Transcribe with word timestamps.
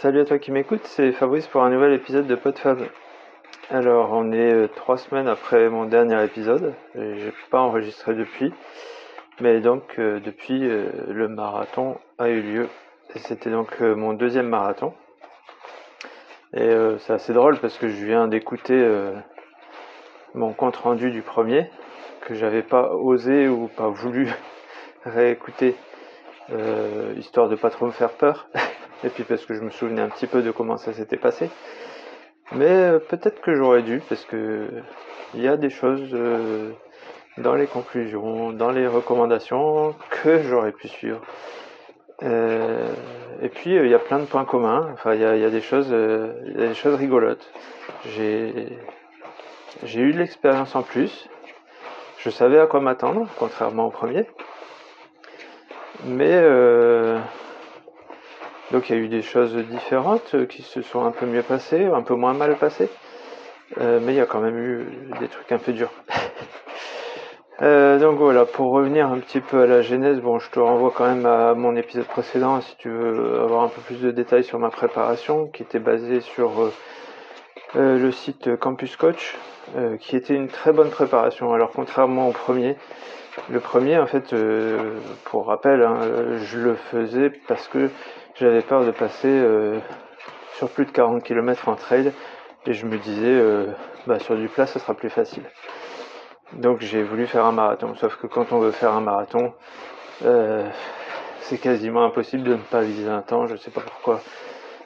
Salut 0.00 0.20
à 0.20 0.24
toi 0.24 0.38
qui 0.38 0.50
m'écoute, 0.50 0.80
c'est 0.84 1.12
Fabrice 1.12 1.46
pour 1.46 1.62
un 1.62 1.68
nouvel 1.68 1.92
épisode 1.92 2.26
de 2.26 2.34
PodFab. 2.34 2.88
Alors, 3.68 4.12
on 4.12 4.32
est 4.32 4.54
euh, 4.54 4.66
trois 4.66 4.96
semaines 4.96 5.28
après 5.28 5.68
mon 5.68 5.84
dernier 5.84 6.24
épisode. 6.24 6.72
J'ai 6.94 7.34
pas 7.50 7.60
enregistré 7.60 8.14
depuis, 8.14 8.50
mais 9.42 9.60
donc 9.60 9.98
euh, 9.98 10.18
depuis 10.18 10.66
euh, 10.66 10.86
le 11.08 11.28
marathon 11.28 11.98
a 12.18 12.30
eu 12.30 12.40
lieu. 12.40 12.68
C'était 13.14 13.50
donc 13.50 13.78
mon 13.80 14.14
deuxième 14.14 14.48
marathon. 14.48 14.94
Et 16.54 16.70
c'est 17.00 17.12
assez 17.12 17.34
drôle 17.34 17.58
parce 17.58 17.76
que 17.76 17.88
je 17.88 18.06
viens 18.06 18.26
d'écouter 18.26 18.82
mon 20.32 20.54
compte 20.54 20.76
rendu 20.76 21.10
du 21.10 21.20
premier 21.20 21.70
que 22.22 22.32
j'avais 22.32 22.62
pas 22.62 22.94
osé 22.94 23.48
ou 23.48 23.68
pas 23.68 23.88
voulu 23.88 24.30
réécouter 25.04 25.76
histoire 27.16 27.50
de 27.50 27.56
pas 27.56 27.68
trop 27.68 27.84
me 27.84 27.92
faire 27.92 28.12
peur. 28.12 28.48
et 29.04 29.08
puis 29.08 29.24
parce 29.24 29.44
que 29.44 29.54
je 29.54 29.60
me 29.60 29.70
souvenais 29.70 30.02
un 30.02 30.08
petit 30.08 30.26
peu 30.26 30.42
de 30.42 30.50
comment 30.50 30.76
ça 30.76 30.92
s'était 30.92 31.16
passé. 31.16 31.50
Mais 32.52 32.66
euh, 32.66 32.98
peut-être 32.98 33.40
que 33.40 33.54
j'aurais 33.54 33.82
dû, 33.82 34.02
parce 34.08 34.24
que 34.24 34.68
il 35.34 35.42
y 35.42 35.48
a 35.48 35.56
des 35.56 35.70
choses 35.70 36.10
euh, 36.12 36.72
dans 37.38 37.54
les 37.54 37.66
conclusions, 37.66 38.52
dans 38.52 38.70
les 38.70 38.86
recommandations 38.86 39.94
que 40.10 40.42
j'aurais 40.42 40.72
pu 40.72 40.88
suivre. 40.88 41.20
Euh, 42.22 42.92
et 43.40 43.48
puis 43.48 43.74
il 43.74 43.86
y 43.88 43.94
a 43.94 43.98
plein 43.98 44.18
de 44.18 44.24
points 44.24 44.44
communs. 44.44 44.90
Enfin, 44.92 45.14
il 45.14 45.20
y 45.20 45.24
a, 45.24 45.50
des 45.50 45.60
choses, 45.60 45.88
il 45.88 46.60
y 46.60 46.64
a 46.64 46.68
des 46.68 46.74
choses 46.74 46.96
rigolotes. 46.96 47.50
J'ai 48.06 48.78
j'ai 49.84 50.00
eu 50.00 50.12
de 50.12 50.18
l'expérience 50.18 50.74
en 50.74 50.82
plus. 50.82 51.28
Je 52.18 52.28
savais 52.28 52.58
à 52.58 52.66
quoi 52.66 52.80
m'attendre, 52.80 53.26
contrairement 53.38 53.86
au 53.86 53.90
premier. 53.90 54.26
Mais 56.04 56.42
donc 58.72 58.88
il 58.88 58.96
y 58.96 58.98
a 58.98 59.02
eu 59.02 59.08
des 59.08 59.22
choses 59.22 59.54
différentes 59.56 60.34
euh, 60.34 60.46
qui 60.46 60.62
se 60.62 60.82
sont 60.82 61.04
un 61.04 61.10
peu 61.10 61.26
mieux 61.26 61.42
passées, 61.42 61.86
un 61.86 62.02
peu 62.02 62.14
moins 62.14 62.34
mal 62.34 62.56
passées. 62.56 62.88
Euh, 63.78 64.00
mais 64.02 64.12
il 64.12 64.16
y 64.16 64.20
a 64.20 64.26
quand 64.26 64.40
même 64.40 64.58
eu 64.58 64.86
des 65.20 65.28
trucs 65.28 65.50
un 65.52 65.58
peu 65.58 65.72
durs. 65.72 65.92
Euh, 67.62 67.98
donc 67.98 68.16
voilà, 68.16 68.46
pour 68.46 68.72
revenir 68.72 69.06
un 69.08 69.18
petit 69.18 69.40
peu 69.40 69.60
à 69.60 69.66
la 69.66 69.82
genèse, 69.82 70.18
bon, 70.20 70.38
je 70.38 70.48
te 70.48 70.58
renvoie 70.58 70.94
quand 70.96 71.04
même 71.04 71.26
à 71.26 71.52
mon 71.52 71.76
épisode 71.76 72.06
précédent 72.06 72.58
si 72.62 72.74
tu 72.78 72.88
veux 72.88 73.38
avoir 73.38 73.64
un 73.64 73.68
peu 73.68 73.82
plus 73.82 74.00
de 74.00 74.10
détails 74.10 74.44
sur 74.44 74.58
ma 74.58 74.70
préparation, 74.70 75.46
qui 75.48 75.62
était 75.64 75.78
basée 75.78 76.22
sur 76.22 76.72
le 77.74 78.10
site 78.12 78.56
Campus 78.56 78.96
Coach, 78.96 79.36
qui 79.98 80.16
était 80.16 80.34
une 80.34 80.48
très 80.48 80.72
bonne 80.72 80.88
préparation. 80.88 81.52
Alors 81.52 81.70
contrairement 81.74 82.28
au 82.28 82.32
premier, 82.32 82.76
le 83.48 83.60
premier, 83.60 83.98
en 83.98 84.06
fait, 84.06 84.34
pour 85.24 85.46
rappel, 85.46 85.82
hein, 85.82 85.98
je 86.44 86.58
le 86.58 86.74
faisais 86.74 87.30
parce 87.48 87.68
que 87.68 87.90
j'avais 88.40 88.62
peur 88.62 88.84
de 88.86 88.90
passer 88.90 89.28
euh, 89.28 89.78
sur 90.54 90.70
plus 90.70 90.86
de 90.86 90.90
40 90.90 91.22
km 91.22 91.68
en 91.68 91.76
trail 91.76 92.12
et 92.66 92.72
je 92.72 92.86
me 92.86 92.96
disais 92.96 93.26
euh, 93.26 93.66
bah, 94.06 94.18
sur 94.18 94.36
du 94.36 94.48
plat 94.48 94.66
ça 94.66 94.78
sera 94.78 94.94
plus 94.94 95.10
facile. 95.10 95.42
Donc 96.54 96.80
j'ai 96.80 97.02
voulu 97.02 97.26
faire 97.26 97.44
un 97.44 97.52
marathon. 97.52 97.94
Sauf 97.96 98.16
que 98.16 98.26
quand 98.26 98.52
on 98.52 98.58
veut 98.58 98.72
faire 98.72 98.92
un 98.92 99.00
marathon, 99.00 99.52
euh, 100.24 100.66
c'est 101.40 101.58
quasiment 101.58 102.04
impossible 102.04 102.44
de 102.44 102.52
ne 102.52 102.62
pas 102.62 102.80
viser 102.80 103.08
un 103.08 103.22
temps. 103.22 103.46
Je 103.46 103.56
sais 103.56 103.70
pas 103.70 103.82
pourquoi. 103.82 104.20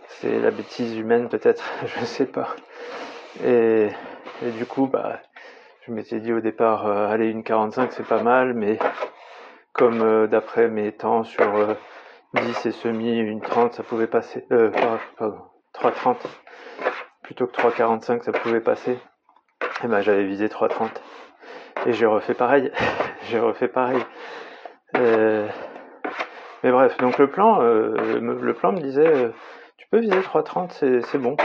C'est 0.08 0.40
la 0.40 0.50
bêtise 0.50 0.96
humaine 0.96 1.28
peut-être. 1.28 1.64
je 1.86 2.04
sais 2.04 2.26
pas. 2.26 2.56
Et, 3.44 3.88
du 4.58 4.66
coup, 4.66 4.86
bah, 4.86 5.20
je 5.86 5.92
m'étais 5.92 6.20
dit 6.20 6.32
au 6.32 6.40
départ, 6.40 6.86
aller 6.86 7.28
une 7.28 7.42
45 7.42 7.92
c'est 7.92 8.06
pas 8.06 8.22
mal, 8.22 8.54
mais 8.54 8.78
comme 9.72 10.26
d'après 10.26 10.68
mes 10.68 10.92
temps 10.92 11.24
sur 11.24 11.76
10 12.34 12.66
et 12.66 12.72
semi, 12.72 13.18
une 13.18 13.40
30, 13.40 13.74
ça 13.74 13.82
pouvait 13.82 14.06
passer. 14.06 14.44
Euh, 14.50 14.70
pardon, 15.16 15.38
3,30 15.74 16.16
plutôt 17.22 17.46
que 17.46 17.56
3,45, 17.56 18.22
ça 18.22 18.32
pouvait 18.32 18.60
passer. 18.60 18.98
Et 19.82 19.88
ben 19.88 20.00
j'avais 20.00 20.24
visé 20.24 20.48
3,30 20.48 20.90
et 21.86 21.92
j'ai 21.92 22.06
refait 22.06 22.34
pareil. 22.34 22.70
j'ai 23.28 23.38
refait 23.38 23.68
pareil. 23.68 24.02
Euh, 24.96 25.48
mais 26.62 26.70
bref, 26.70 26.96
donc 26.98 27.18
le 27.18 27.28
plan, 27.28 27.62
euh, 27.62 28.20
le 28.20 28.54
plan 28.54 28.72
me 28.72 28.80
disait, 28.80 29.06
euh, 29.06 29.30
tu 29.76 29.86
peux 29.90 29.98
viser 29.98 30.20
3,30, 30.20 31.02
c'est 31.02 31.18
bon. 31.18 31.36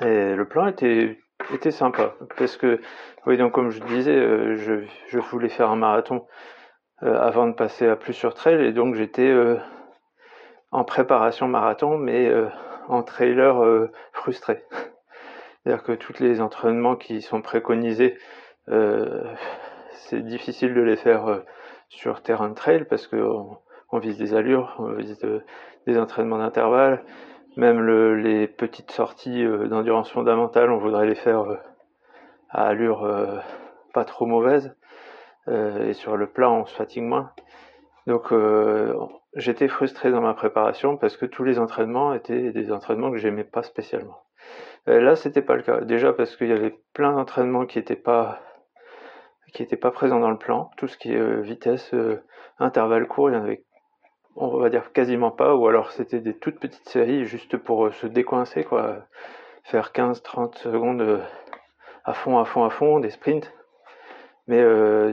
Et 0.00 0.34
le 0.34 0.44
plan 0.46 0.66
était 0.66 1.18
était 1.54 1.70
sympa 1.70 2.14
parce 2.36 2.56
que 2.56 2.80
oui 3.26 3.36
donc 3.36 3.52
comme 3.52 3.70
je 3.70 3.80
disais, 3.84 4.56
je, 4.56 4.84
je 5.08 5.18
voulais 5.18 5.48
faire 5.48 5.70
un 5.70 5.76
marathon 5.76 6.26
avant 7.00 7.46
de 7.46 7.52
passer 7.52 7.86
à 7.88 7.96
plus 7.96 8.12
sur 8.12 8.34
trail 8.34 8.64
et 8.64 8.72
donc 8.72 8.94
j'étais 8.94 9.32
en 10.72 10.84
préparation 10.84 11.46
marathon, 11.46 11.98
mais 11.98 12.26
euh, 12.26 12.48
en 12.88 13.02
trailer 13.02 13.62
euh, 13.62 13.92
frustré. 14.12 14.64
C'est-à-dire 15.62 15.84
que 15.84 15.92
tous 15.92 16.18
les 16.18 16.40
entraînements 16.40 16.96
qui 16.96 17.22
sont 17.22 17.42
préconisés, 17.42 18.18
euh, 18.68 19.22
c'est 19.92 20.22
difficile 20.22 20.74
de 20.74 20.80
les 20.80 20.96
faire 20.96 21.42
sur 21.88 22.22
terrain 22.22 22.48
de 22.48 22.54
trail 22.54 22.84
parce 22.84 23.06
qu'on 23.06 23.58
on 23.90 23.98
vise 23.98 24.18
des 24.18 24.34
allures, 24.34 24.74
on 24.78 24.94
vise 24.94 25.18
des 25.86 25.98
entraînements 25.98 26.38
d'intervalle, 26.38 27.04
même 27.56 27.80
le, 27.80 28.16
les 28.16 28.46
petites 28.48 28.90
sorties 28.90 29.44
d'endurance 29.68 30.10
fondamentale, 30.10 30.70
on 30.70 30.78
voudrait 30.78 31.06
les 31.06 31.14
faire 31.14 31.44
à 32.50 32.66
allure 32.66 33.06
pas 33.92 34.04
trop 34.04 34.26
mauvaise. 34.26 34.74
et 35.48 35.92
sur 35.92 36.16
le 36.16 36.26
plat, 36.26 36.50
on 36.50 36.64
se 36.64 36.74
fatigue 36.74 37.02
moins. 37.02 37.30
Donc 38.06 38.32
j'étais 39.34 39.68
frustré 39.68 40.10
dans 40.10 40.20
ma 40.20 40.34
préparation 40.34 40.96
parce 40.96 41.16
que 41.16 41.26
tous 41.26 41.44
les 41.44 41.58
entraînements 41.58 42.14
étaient 42.14 42.52
des 42.52 42.72
entraînements 42.72 43.10
que 43.10 43.18
j'aimais 43.18 43.44
pas 43.44 43.62
spécialement. 43.62 44.22
Euh, 44.88 45.00
là, 45.00 45.16
c'était 45.16 45.42
pas 45.42 45.56
le 45.56 45.62
cas. 45.62 45.80
Déjà 45.80 46.12
parce 46.12 46.36
qu'il 46.36 46.48
y 46.48 46.52
avait 46.52 46.74
plein 46.92 47.12
d'entraînements 47.12 47.66
qui 47.66 47.78
étaient 47.78 47.96
pas 47.96 48.40
qui 49.52 49.62
étaient 49.62 49.76
pas 49.76 49.90
présents 49.90 50.20
dans 50.20 50.30
le 50.30 50.38
plan. 50.38 50.70
Tout 50.76 50.88
ce 50.88 50.96
qui 50.96 51.12
est 51.12 51.18
euh, 51.18 51.40
vitesse, 51.40 51.92
euh, 51.92 52.22
intervalle 52.58 53.06
court, 53.06 53.30
il 53.30 53.34
y 53.34 53.36
en 53.36 53.42
avait, 53.42 53.64
on 54.36 54.58
va 54.58 54.70
dire 54.70 54.92
quasiment 54.92 55.30
pas. 55.30 55.54
Ou 55.54 55.66
alors 55.66 55.92
c'était 55.92 56.20
des 56.20 56.36
toutes 56.36 56.58
petites 56.58 56.88
séries 56.88 57.24
juste 57.26 57.56
pour 57.56 57.92
se 57.94 58.06
décoincer, 58.06 58.64
quoi. 58.64 59.06
Faire 59.64 59.92
15-30 59.92 60.58
secondes 60.58 61.20
à 62.04 62.14
fond, 62.14 62.38
à 62.38 62.44
fond, 62.44 62.64
à 62.64 62.70
fond, 62.70 63.00
des 63.00 63.10
sprints. 63.10 63.52
Mais 64.48 64.62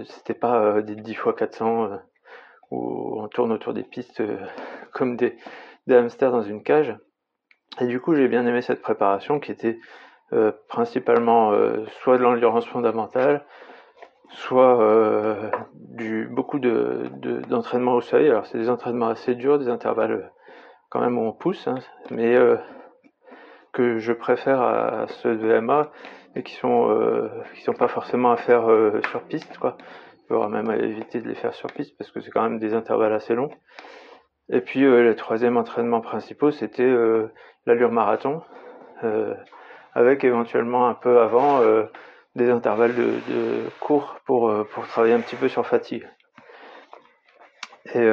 c'était 0.06 0.34
pas 0.34 0.82
des 0.82 0.96
10 0.96 1.14
fois 1.14 1.34
400 1.34 2.00
où 2.72 3.20
on 3.22 3.28
tourne 3.28 3.52
autour 3.52 3.74
des 3.74 3.84
pistes 3.84 4.22
euh, 4.22 4.38
comme 4.94 5.16
des, 5.16 5.36
hamsters 5.90 6.32
dans 6.32 6.42
une 6.42 6.64
cage. 6.64 6.96
Et 7.80 7.88
du 7.88 8.00
coup, 8.00 8.16
j'ai 8.16 8.28
bien 8.28 8.46
aimé 8.46 8.62
cette 8.62 8.82
préparation 8.82 9.40
qui 9.40 9.52
était 9.52 9.80
euh, 10.34 10.52
principalement 10.68 11.52
euh, 11.52 11.86
soit 12.02 12.18
de 12.18 12.24
l'endurance 12.24 12.66
fondamentale, 12.66 13.46
soit 14.30 15.52
du 15.74 16.28
beaucoup 16.28 16.60
de, 16.60 17.10
d'entraînement 17.50 17.94
au 17.94 18.02
seuil. 18.02 18.30
Alors 18.30 18.46
c'est 18.46 18.58
des 18.58 18.70
entraînements 18.70 19.10
assez 19.10 19.36
durs, 19.36 19.60
des 19.60 19.70
intervalles 19.70 20.32
quand 20.90 21.02
même 21.02 21.18
où 21.18 21.22
on 21.22 21.32
pousse, 21.34 21.68
hein, 21.68 21.80
mais 22.12 22.36
que 23.74 23.98
je 24.00 24.14
préfère 24.14 24.62
à, 24.62 25.08
ceux 25.08 25.36
de 25.36 25.60
MA 25.60 25.92
et 26.36 26.44
qui 26.44 26.54
sont 26.54 27.30
qui 27.56 27.62
sont 27.62 27.74
pas 27.74 27.88
forcément 27.88 28.32
à 28.32 28.38
faire 28.38 28.68
sur 29.10 29.22
piste 29.24 29.58
quoi 29.58 29.78
faudra 30.30 30.48
même 30.48 30.70
éviter 30.72 31.20
de 31.22 31.28
les 31.28 31.36
faire 31.36 31.54
sur 31.54 31.72
piste 31.72 31.98
parce 31.98 32.12
que 32.12 32.22
c'est 32.22 32.30
quand 32.30 32.44
même 32.44 32.60
des 32.60 32.74
intervalles 32.74 33.14
assez 33.14 33.34
longs. 33.34 33.50
Et 34.50 34.62
puis 34.62 34.86
euh, 34.86 35.04
le 35.04 35.16
troisième 35.16 35.58
entraînement 35.58 36.02
principal, 36.02 36.54
c'était 36.54 36.84
euh, 36.84 37.32
l'allure 37.66 37.92
marathon, 37.92 38.42
euh, 39.04 39.34
avec 39.94 40.24
éventuellement 40.24 40.88
un 40.88 40.94
peu 40.94 41.20
avant 41.20 41.62
des 42.36 42.50
intervalles 42.50 42.96
de, 42.96 43.20
de 43.28 43.70
cours 43.80 44.18
pour, 44.26 44.54
pour 44.72 44.88
travailler 44.88 45.14
un 45.14 45.22
petit 45.22 45.36
peu 45.36 45.48
sur 45.48 45.66
fatigue. 45.66 46.08
Et 47.96 48.08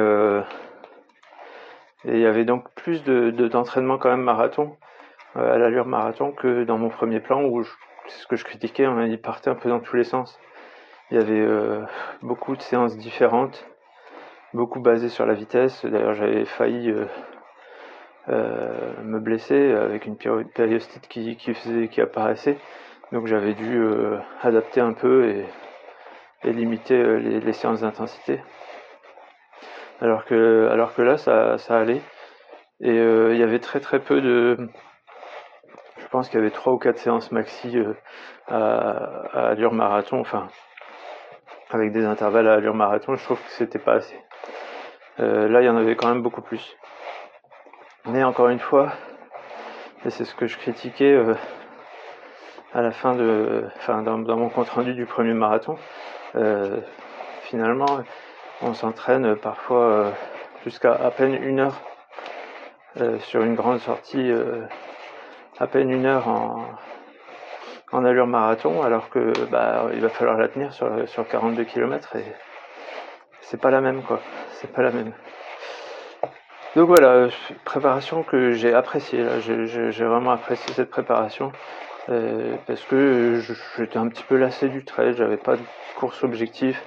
il 2.05 2.19
y 2.19 2.25
avait 2.25 2.45
donc 2.45 2.69
plus 2.73 3.03
de, 3.03 3.29
d'entraînement 3.29 3.97
quand 3.97 4.09
même 4.09 4.23
marathon, 4.23 4.77
à 5.35 5.57
l'allure 5.57 5.85
marathon, 5.85 6.31
que 6.31 6.63
dans 6.63 6.77
mon 6.77 6.89
premier 6.89 7.19
plan 7.19 7.43
où 7.43 7.63
c'est 8.07 8.21
ce 8.21 8.27
que 8.27 8.35
je 8.35 8.45
critiquais, 8.45 8.87
on 8.87 9.01
y 9.01 9.17
partait 9.17 9.49
un 9.49 9.55
peu 9.55 9.69
dans 9.69 9.79
tous 9.79 9.95
les 9.95 10.03
sens. 10.03 10.39
Il 11.11 11.17
y 11.17 11.21
avait 11.21 11.39
euh, 11.39 11.83
beaucoup 12.21 12.55
de 12.55 12.61
séances 12.61 12.97
différentes, 12.97 13.65
beaucoup 14.53 14.79
basées 14.79 15.09
sur 15.09 15.25
la 15.25 15.33
vitesse. 15.33 15.85
D'ailleurs, 15.85 16.15
j'avais 16.15 16.45
failli 16.45 16.89
euh, 16.89 17.05
euh, 18.29 19.03
me 19.03 19.19
blesser 19.19 19.71
avec 19.71 20.05
une 20.05 20.17
périostite 20.17 21.07
qui 21.07 22.01
apparaissait. 22.01 22.57
Donc 23.11 23.27
j'avais 23.27 23.53
dû 23.53 23.81
adapter 24.41 24.81
un 24.81 24.93
peu 24.93 25.29
et, 25.29 25.45
limiter 26.43 27.19
les, 27.19 27.39
les 27.39 27.53
séances 27.53 27.81
d'intensité. 27.81 28.41
Alors 30.01 30.25
que, 30.25 30.69
alors 30.71 30.93
que 30.93 31.01
là, 31.01 31.17
ça, 31.17 31.57
allait. 31.69 32.01
Et 32.81 32.95
il 32.95 33.37
y 33.37 33.43
avait 33.43 33.59
très 33.59 33.79
très 33.79 33.99
peu 33.99 34.21
de, 34.21 34.69
je 35.97 36.07
pense 36.07 36.29
qu'il 36.29 36.39
y 36.39 36.41
avait 36.41 36.51
trois 36.51 36.73
ou 36.73 36.77
quatre 36.77 36.99
séances 36.99 37.31
maxi 37.31 37.77
à, 38.47 38.57
à 39.33 39.47
allure 39.49 39.73
marathon, 39.73 40.19
enfin 40.19 40.47
avec 41.69 41.91
des 41.91 42.05
intervalles 42.05 42.47
à 42.47 42.53
allure 42.53 42.75
marathon, 42.75 43.15
je 43.15 43.23
trouve 43.23 43.41
que 43.41 43.49
c'était 43.49 43.79
pas 43.79 43.95
assez. 43.95 44.17
Euh, 45.19 45.47
là, 45.47 45.61
il 45.61 45.65
y 45.65 45.69
en 45.69 45.77
avait 45.77 45.95
quand 45.95 46.07
même 46.07 46.21
beaucoup 46.21 46.41
plus. 46.41 46.77
Mais 48.05 48.23
encore 48.23 48.49
une 48.49 48.59
fois, 48.59 48.93
Et 50.05 50.09
c'est 50.09 50.23
ce 50.23 50.35
que 50.35 50.47
je 50.47 50.57
critiquais 50.57 51.11
euh, 51.11 51.35
à 52.73 52.81
la 52.81 52.91
fin 52.91 53.15
de, 53.15 53.65
enfin, 53.77 54.01
dans, 54.01 54.17
mon 54.17 54.49
compte 54.49 54.69
rendu 54.69 54.93
du 54.93 55.05
premier 55.05 55.33
marathon. 55.33 55.77
Euh, 56.35 56.79
finalement, 57.43 58.03
on 58.61 58.73
s'entraîne 58.73 59.35
parfois 59.35 59.83
euh, 59.83 60.11
jusqu'à 60.65 60.93
à 60.93 61.11
peine 61.11 61.33
une 61.33 61.59
heure 61.59 61.81
sur 63.19 63.43
une 63.43 63.53
grande 63.53 63.77
sortie, 63.77 64.31
à 65.59 65.67
peine 65.67 65.91
une 65.91 66.07
heure 66.07 66.27
en, 66.27 66.65
en 67.91 68.05
allure 68.05 68.25
marathon, 68.25 68.81
alors 68.81 69.09
que 69.09 69.33
bah, 69.51 69.85
il 69.93 69.99
va 69.99 70.09
falloir 70.09 70.37
la 70.37 70.47
tenir 70.47 70.73
sur, 70.73 71.07
sur 71.07 71.27
42 71.27 71.63
km 71.63 72.15
et 72.15 72.25
c'est 73.41 73.61
pas 73.61 73.71
la 73.71 73.81
même 73.81 74.01
quoi. 74.01 74.19
C'est 74.51 74.71
pas 74.71 74.81
la 74.81 74.91
même. 74.91 75.13
Donc 76.75 76.89
voilà, 76.89 77.29
préparation 77.63 78.23
que 78.23 78.51
j'ai 78.51 78.73
appréciée. 78.73 79.25
J'ai 79.39 80.05
vraiment 80.05 80.31
apprécié 80.31 80.73
cette 80.73 80.89
préparation 80.89 81.51
euh, 81.51 81.86
parce 82.07 82.83
que 82.85 83.41
j'étais 83.77 83.97
un 83.97 84.07
petit 84.07 84.23
peu 84.23 84.37
lassé 84.37 84.69
du 84.69 84.85
trail, 84.85 85.13
j'avais 85.13 85.37
pas 85.37 85.55
de 85.55 85.61
course 85.97 86.23
objectif. 86.23 86.81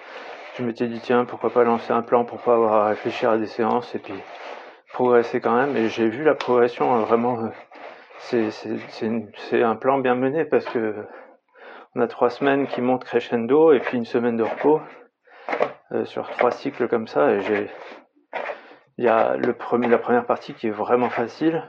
Je 0.57 0.65
m'étais 0.65 0.89
dit 0.89 1.01
tiens 1.01 1.25
pourquoi 1.25 1.51
pas 1.51 1.65
lancer 1.65 1.93
un 1.93 2.03
plan 2.03 2.25
pour 2.25 2.41
pas 2.41 2.55
avoir 2.55 2.75
à 2.75 2.89
réfléchir 2.89 3.31
à 3.31 3.39
des 3.39 3.47
séances 3.47 3.95
et 3.95 3.99
puis 3.99 4.15
progresser 4.93 5.41
quand 5.41 5.55
même. 5.55 5.77
Et 5.77 5.89
j'ai 5.89 6.09
vu 6.09 6.25
la 6.25 6.35
progression 6.35 6.95
hein, 6.95 7.01
vraiment. 7.01 7.39
Euh, 8.33 8.51
c'est 8.89 9.63
un 9.63 9.77
plan 9.77 9.99
bien 9.99 10.15
mené 10.15 10.45
parce 10.45 10.67
que 10.67 11.07
on 11.95 12.01
a 12.01 12.07
trois 12.07 12.31
semaines 12.31 12.67
qui 12.67 12.83
montent 12.83 13.05
crescendo 13.05 13.73
et 13.73 13.81
puis 13.81 13.97
une 13.97 14.05
semaine 14.05 14.37
de 14.37 14.43
repos 14.43 14.81
euh, 15.93 16.05
sur 16.05 16.29
trois 16.31 16.51
cycles 16.51 16.87
comme 16.87 17.07
ça 17.07 17.31
et 17.33 17.41
j'ai 17.41 17.71
il 19.01 19.05
y 19.05 19.09
a 19.09 19.35
le 19.35 19.55
premier, 19.55 19.89
la 19.89 19.97
première 19.97 20.27
partie 20.27 20.53
qui 20.53 20.67
est 20.67 20.73
vraiment 20.73 21.09
facile, 21.09 21.67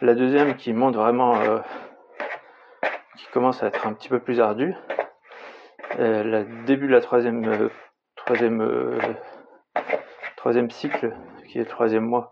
la 0.00 0.14
deuxième 0.14 0.56
qui 0.56 0.72
monte 0.72 0.96
vraiment, 0.96 1.38
euh, 1.38 1.58
qui 3.16 3.26
commence 3.32 3.62
à 3.62 3.68
être 3.68 3.86
un 3.86 3.92
petit 3.92 4.08
peu 4.08 4.20
plus 4.20 4.40
ardue, 4.40 4.74
le 5.98 6.64
début 6.64 6.86
de 6.86 6.92
la 6.92 7.00
troisième, 7.00 7.44
euh, 7.44 7.68
troisième, 8.16 8.60
euh, 8.60 8.98
troisième 10.36 10.70
cycle, 10.70 11.14
qui 11.48 11.58
est 11.58 11.62
le 11.62 11.66
troisième 11.66 12.04
mois, 12.04 12.30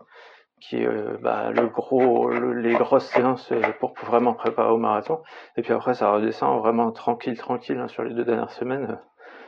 qui 0.59 0.77
est 0.77 0.87
bah, 1.21 1.51
le 1.51 1.67
gros, 1.67 2.29
les 2.29 2.73
grosses 2.73 3.07
séances 3.07 3.51
pour 3.79 3.93
vraiment 4.03 4.33
préparer 4.33 4.71
au 4.71 4.77
marathon. 4.77 5.21
Et 5.57 5.61
puis 5.61 5.73
après, 5.73 5.93
ça 5.93 6.11
redescend 6.11 6.59
vraiment 6.59 6.91
tranquille, 6.91 7.37
tranquille 7.37 7.77
hein, 7.77 7.87
sur 7.87 8.03
les 8.03 8.13
deux 8.13 8.25
dernières 8.25 8.51
semaines. 8.51 8.99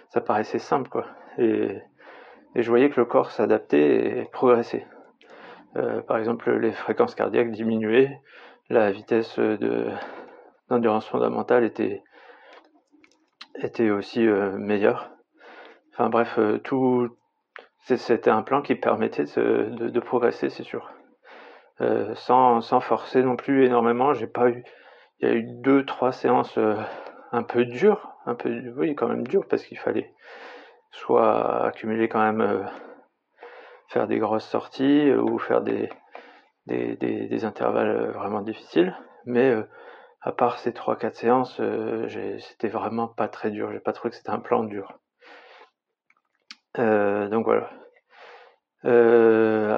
Ça 0.10 0.22
paraissait 0.22 0.60
simple, 0.60 0.89
quoi. 0.89 1.06
Et 1.38 1.81
je 2.56 2.69
voyais 2.69 2.89
que 2.89 3.00
le 3.00 3.06
corps 3.06 3.31
s'adaptait 3.31 4.19
et 4.19 4.25
progressait. 4.31 4.86
Euh, 5.75 6.01
par 6.01 6.18
exemple, 6.18 6.51
les 6.51 6.72
fréquences 6.72 7.13
cardiaques 7.13 7.51
diminuaient, 7.51 8.19
la 8.69 8.92
vitesse 8.92 9.38
de 9.38 9.88
d'endurance 10.69 11.07
fondamentale 11.07 11.63
était 11.63 12.03
était 13.55 13.89
aussi 13.89 14.27
euh, 14.27 14.51
meilleure. 14.57 15.09
Enfin 15.93 16.09
bref, 16.09 16.37
euh, 16.37 16.59
tout 16.59 17.09
c'était 17.79 18.29
un 18.29 18.41
plan 18.41 18.61
qui 18.61 18.75
permettait 18.75 19.23
de, 19.23 19.99
progresser, 20.01 20.49
c'est 20.49 20.63
sûr. 20.63 20.91
sans, 22.15 22.59
sans 22.59 22.81
forcer 22.81 23.23
non 23.23 23.37
plus 23.37 23.65
énormément, 23.65 24.13
j'ai 24.13 24.27
pas 24.27 24.49
eu 24.49 24.65
il 25.19 25.29
y 25.29 25.31
a 25.31 25.33
eu 25.33 25.43
deux 25.43 25.85
trois 25.85 26.11
séances 26.11 26.59
un 27.31 27.43
peu 27.43 27.63
dures, 27.63 28.11
un 28.25 28.35
peu 28.35 28.49
oui 28.75 28.93
quand 28.93 29.07
même 29.07 29.25
dures 29.25 29.47
parce 29.47 29.63
qu'il 29.63 29.79
fallait 29.79 30.13
soit 30.91 31.65
accumuler 31.65 32.09
quand 32.09 32.21
même, 32.21 32.41
euh, 32.41 32.63
faire 33.87 34.07
des 34.07 34.19
grosses 34.19 34.47
sorties 34.47 35.09
euh, 35.09 35.21
ou 35.21 35.37
faire 35.37 35.61
des, 35.61 35.89
des, 36.65 37.45
intervalles 37.45 37.89
euh, 37.89 38.11
vraiment 38.11 38.41
difficiles. 38.41 38.95
Mais 39.25 39.53
à 40.27 40.31
part 40.31 40.59
ces 40.59 40.71
3-4 40.71 41.13
séances, 41.13 41.62
c'était 42.39 42.68
vraiment 42.68 43.07
pas 43.07 43.27
très 43.27 43.51
dur. 43.51 43.71
J'ai 43.71 43.79
pas 43.79 43.94
trouvé 43.94 44.12
que 44.12 44.18
c'était 44.18 44.29
un 44.29 44.39
plan 44.39 44.63
dur. 44.63 45.00
donc 46.77 47.45
voilà. 47.45 47.69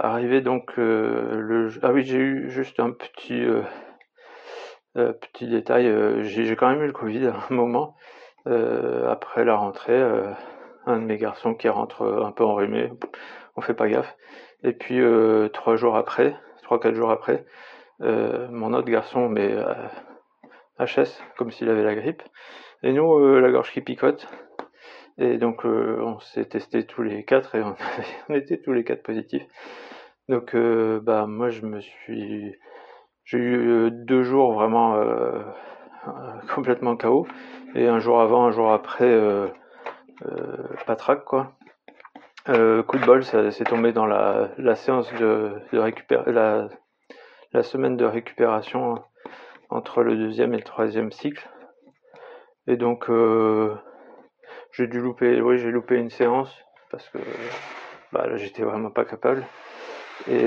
arrivé 0.04 0.42
donc 0.42 0.76
le 0.78 1.70
ah 1.84 1.92
oui 1.92 2.04
j'ai 2.04 2.18
eu 2.18 2.50
juste 2.50 2.80
un 2.80 2.92
petit 2.92 3.46
petit 4.96 5.48
détail 5.48 6.24
j'ai 6.24 6.56
quand 6.56 6.70
même 6.70 6.82
eu 6.82 6.88
le 6.88 6.94
Covid 6.94 7.28
à 7.28 7.36
un 7.50 7.54
moment 7.54 7.96
après 8.36 9.46
la 9.46 9.56
rentrée 9.56 10.02
un 10.86 11.00
de 11.00 11.06
mes 11.06 11.18
garçons 11.18 11.54
qui 11.54 11.70
rentre 11.70 12.02
euh, 12.04 12.26
un 12.26 12.32
peu 12.32 12.44
enrhumé, 12.44 12.92
on 13.56 13.62
fait 13.62 13.74
pas 13.74 13.88
gaffe. 13.88 14.16
Et 14.64 14.74
puis 14.74 15.00
euh, 15.00 15.50
trois 15.50 15.76
jours 15.76 15.96
après, 15.96 16.36
trois 16.64 16.80
quatre 16.80 16.96
jours 16.96 17.12
après, 17.12 17.46
euh, 18.02 18.48
mon 18.52 18.74
autre 18.74 18.90
garçon 18.90 19.30
mais 19.30 19.54
HS 20.80 21.22
comme 21.38 21.52
s'il 21.52 21.70
avait 21.70 21.84
la 21.84 21.96
grippe. 21.96 22.24
Et 22.84 22.94
nous 22.94 23.40
la 23.40 23.52
gorge 23.52 23.72
qui 23.72 23.82
picote. 23.82 24.28
Et 25.18 25.38
donc 25.38 25.66
on 25.66 26.20
s'est 26.20 26.46
testé 26.46 26.86
tous 26.86 27.04
les 27.04 27.26
quatre 27.26 27.56
et 27.56 27.62
on, 28.30 28.34
était 28.34 28.58
tous 28.58 28.72
les 28.72 28.84
quatre 28.84 29.04
positifs. 29.04 29.46
Donc 30.30 30.56
bah 30.56 31.26
moi 31.28 31.50
je 31.50 31.66
me 31.66 31.82
suis 31.82 32.56
j'ai 33.26 33.38
eu 33.38 33.92
deux 33.92 34.24
jours 34.24 34.54
vraiment 34.54 34.98
complètement 36.56 36.96
KO 36.96 37.28
et 37.76 37.88
un 37.88 38.00
jour 38.00 38.22
avant, 38.22 38.46
un 38.46 38.52
jour 38.52 38.72
après 38.72 39.12
euh, 40.26 40.74
patraque 40.86 41.24
quoi. 41.24 41.54
Euh, 42.50 42.84
coup 42.84 42.98
de 42.98 43.06
bol, 43.06 43.24
ça 43.24 43.52
s'est 43.52 43.64
tombé 43.64 43.92
dans 43.92 44.06
la, 44.06 44.76
séance 44.76 45.12
de, 45.14 45.62
récupération, 45.74 46.70
la, 47.54 47.64
semaine 47.64 47.96
de 47.96 48.06
récupération 48.06 49.04
entre 49.70 50.04
le 50.04 50.16
deuxième 50.16 50.54
et 50.54 50.58
le 50.58 50.64
troisième 50.64 51.12
cycle. 51.12 51.50
Et 52.68 52.78
donc, 52.78 53.10
euh, 53.10 53.76
j'ai 54.72 54.88
dû 54.88 55.00
louper, 55.00 55.42
oui, 55.42 55.58
j'ai 55.58 55.72
loupé 55.72 55.96
une 55.96 56.10
séance 56.10 56.54
parce 56.92 57.08
que 57.10 57.20
bah, 58.12 58.28
là, 58.28 58.38
j'étais 58.38 58.64
vraiment 58.64 58.92
pas 58.92 59.06
capable. 59.06 59.46
Et, 60.28 60.44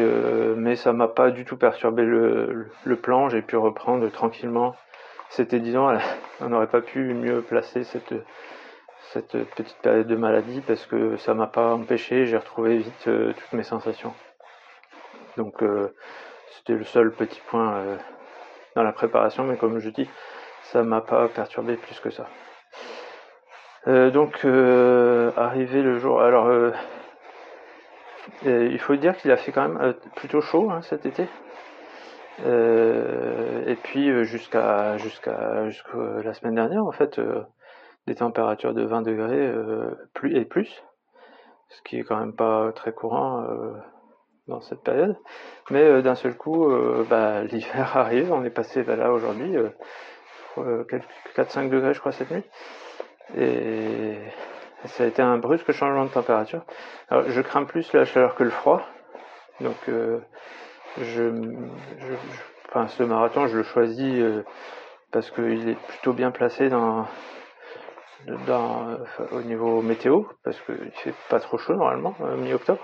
mais 0.56 0.76
ça 0.76 0.92
m'a 0.92 1.08
pas 1.08 1.30
du 1.30 1.46
tout 1.46 1.56
perturbé 1.56 2.04
le, 2.04 2.96
plan, 3.00 3.30
j'ai 3.30 3.40
pu 3.40 3.56
reprendre 3.56 4.10
tranquillement. 4.10 4.76
C'était, 5.30 5.60
disons, 5.60 5.96
on 6.40 6.48
n'aurait 6.50 6.66
pas 6.66 6.82
pu 6.82 7.14
mieux 7.14 7.40
placer 7.40 7.84
cette, 7.84 8.12
cette 9.12 9.44
petite 9.54 9.76
période 9.82 10.06
de 10.06 10.16
maladie 10.16 10.62
parce 10.66 10.86
que 10.86 11.16
ça 11.18 11.34
m'a 11.34 11.46
pas 11.46 11.74
empêché, 11.74 12.24
j'ai 12.24 12.38
retrouvé 12.38 12.78
vite 12.78 13.08
euh, 13.08 13.34
toutes 13.34 13.52
mes 13.52 13.62
sensations. 13.62 14.14
Donc 15.36 15.62
euh, 15.62 15.94
c'était 16.50 16.74
le 16.74 16.84
seul 16.84 17.12
petit 17.12 17.40
point 17.48 17.74
euh, 17.74 17.96
dans 18.76 18.82
la 18.82 18.92
préparation, 18.92 19.44
mais 19.44 19.56
comme 19.56 19.78
je 19.78 19.90
dis, 19.90 20.08
ça 20.62 20.82
m'a 20.82 21.00
pas 21.00 21.28
perturbé 21.28 21.76
plus 21.76 22.00
que 22.00 22.10
ça. 22.10 22.26
donc 23.86 24.44
arrivé 25.36 25.82
le 25.82 25.98
jour, 25.98 26.22
alors 26.22 26.50
il 28.44 28.78
faut 28.78 28.96
dire 28.96 29.16
qu'il 29.16 29.30
a 29.30 29.36
fait 29.36 29.52
quand 29.52 29.68
même 29.68 29.94
plutôt 30.16 30.40
chaud 30.40 30.70
hein, 30.70 30.82
cet 30.82 31.04
été. 31.06 31.28
et 32.38 33.76
puis 33.82 34.24
jusqu'à 34.24 34.96
jusqu'à 34.96 35.68
jusqu'à 35.68 36.22
la 36.24 36.32
semaine 36.32 36.54
dernière 36.54 36.84
en 36.84 36.92
fait 36.92 37.20
des 38.06 38.16
températures 38.16 38.74
de 38.74 38.82
20 38.82 39.02
degrés 39.02 39.46
euh, 39.46 39.94
plus 40.14 40.36
et 40.36 40.44
plus, 40.44 40.82
ce 41.68 41.82
qui 41.82 41.98
est 41.98 42.02
quand 42.02 42.18
même 42.18 42.34
pas 42.34 42.72
très 42.72 42.92
courant 42.92 43.42
euh, 43.42 43.72
dans 44.48 44.60
cette 44.60 44.82
période. 44.82 45.16
Mais 45.70 45.82
euh, 45.82 46.02
d'un 46.02 46.14
seul 46.14 46.36
coup, 46.36 46.70
bah, 47.08 47.42
l'hiver 47.50 47.96
arrive, 47.96 48.32
on 48.32 48.44
est 48.44 48.50
passé 48.50 48.82
bah, 48.82 48.96
là 48.96 49.12
aujourd'hui, 49.12 49.56
4-5 50.56 51.70
degrés 51.70 51.94
je 51.94 52.00
crois 52.00 52.12
cette 52.12 52.30
nuit. 52.30 52.44
Et 53.36 54.18
ça 54.84 55.04
a 55.04 55.06
été 55.06 55.22
un 55.22 55.38
brusque 55.38 55.72
changement 55.72 56.04
de 56.04 56.10
température. 56.10 56.64
Alors, 57.08 57.24
je 57.28 57.40
crains 57.40 57.64
plus 57.64 57.92
la 57.92 58.04
chaleur 58.04 58.34
que 58.34 58.44
le 58.44 58.50
froid. 58.50 58.82
Donc 59.60 59.76
je, 60.98 61.30
enfin, 62.68 62.88
ce 62.88 63.02
marathon, 63.04 63.46
je 63.46 63.56
le 63.58 63.62
choisis 63.62 64.22
parce 65.12 65.30
qu'il 65.30 65.68
est 65.68 65.78
plutôt 65.86 66.14
bien 66.14 66.30
placé 66.30 66.68
dans, 66.68 67.06
au 69.30 69.42
niveau 69.42 69.82
météo, 69.82 70.22
parce 70.42 70.58
qu'il 70.62 70.90
fait 70.92 71.14
pas 71.28 71.38
trop 71.38 71.58
chaud 71.58 71.74
normalement, 71.74 72.14
euh, 72.22 72.36
mi-octobre, 72.36 72.80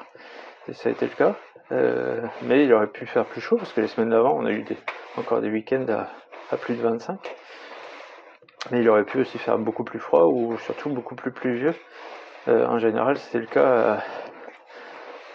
ça 0.72 0.88
a 0.88 0.92
été 0.92 1.06
le 1.06 1.12
cas. 1.12 1.36
Euh, 1.70 2.22
mais 2.42 2.64
il 2.64 2.72
aurait 2.72 2.88
pu 2.88 3.06
faire 3.06 3.24
plus 3.26 3.40
chaud, 3.40 3.56
parce 3.56 3.72
que 3.72 3.80
les 3.80 3.88
semaines 3.88 4.10
d'avant, 4.10 4.34
on 4.36 4.46
a 4.46 4.50
eu 4.50 4.62
des, 4.62 4.76
encore 5.16 5.40
des 5.40 5.50
week-ends 5.50 5.86
à, 5.88 6.56
plus 6.56 6.74
de 6.74 6.82
25. 6.82 7.18
Mais 8.70 8.80
il 8.80 8.88
aurait 8.88 9.04
pu 9.04 9.20
aussi 9.20 9.38
faire 9.38 9.58
beaucoup 9.58 9.84
plus 9.84 9.98
froid, 9.98 10.24
ou 10.26 10.56
surtout 10.58 10.90
beaucoup 10.90 11.14
plus 11.14 11.32
pluvieux. 11.32 11.74
Euh, 12.48 12.66
en 12.66 12.78
général, 12.78 13.16
c'est 13.18 13.38
le 13.38 13.46
cas, 13.46 14.02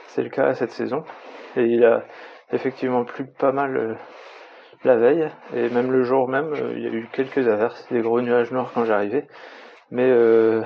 c'est 0.08 0.24
le 0.24 0.30
cas 0.30 0.48
à 0.48 0.56
cette 0.56 0.72
saison. 0.72 1.04
Et 1.56 1.66
il 1.66 1.86
a 1.86 2.04
effectivement 2.52 3.06
plu 3.06 3.25
pas 3.25 3.52
mal 3.52 3.98
la 4.84 4.98
veille, 4.98 5.30
et 5.56 5.70
même 5.70 5.92
le 5.92 6.04
jour 6.04 6.28
même, 6.28 6.54
il 6.75 6.82
y 6.82 6.88
a 6.88 6.92
eu 6.92 7.08
quelques 7.12 7.48
averses, 7.48 7.88
des 7.92 8.02
gros 8.02 8.22
nuages 8.22 8.52
noirs 8.52 8.72
quand 8.74 8.86
j'arrivais 8.86 9.28
mais 9.94 10.10
euh, 10.10 10.63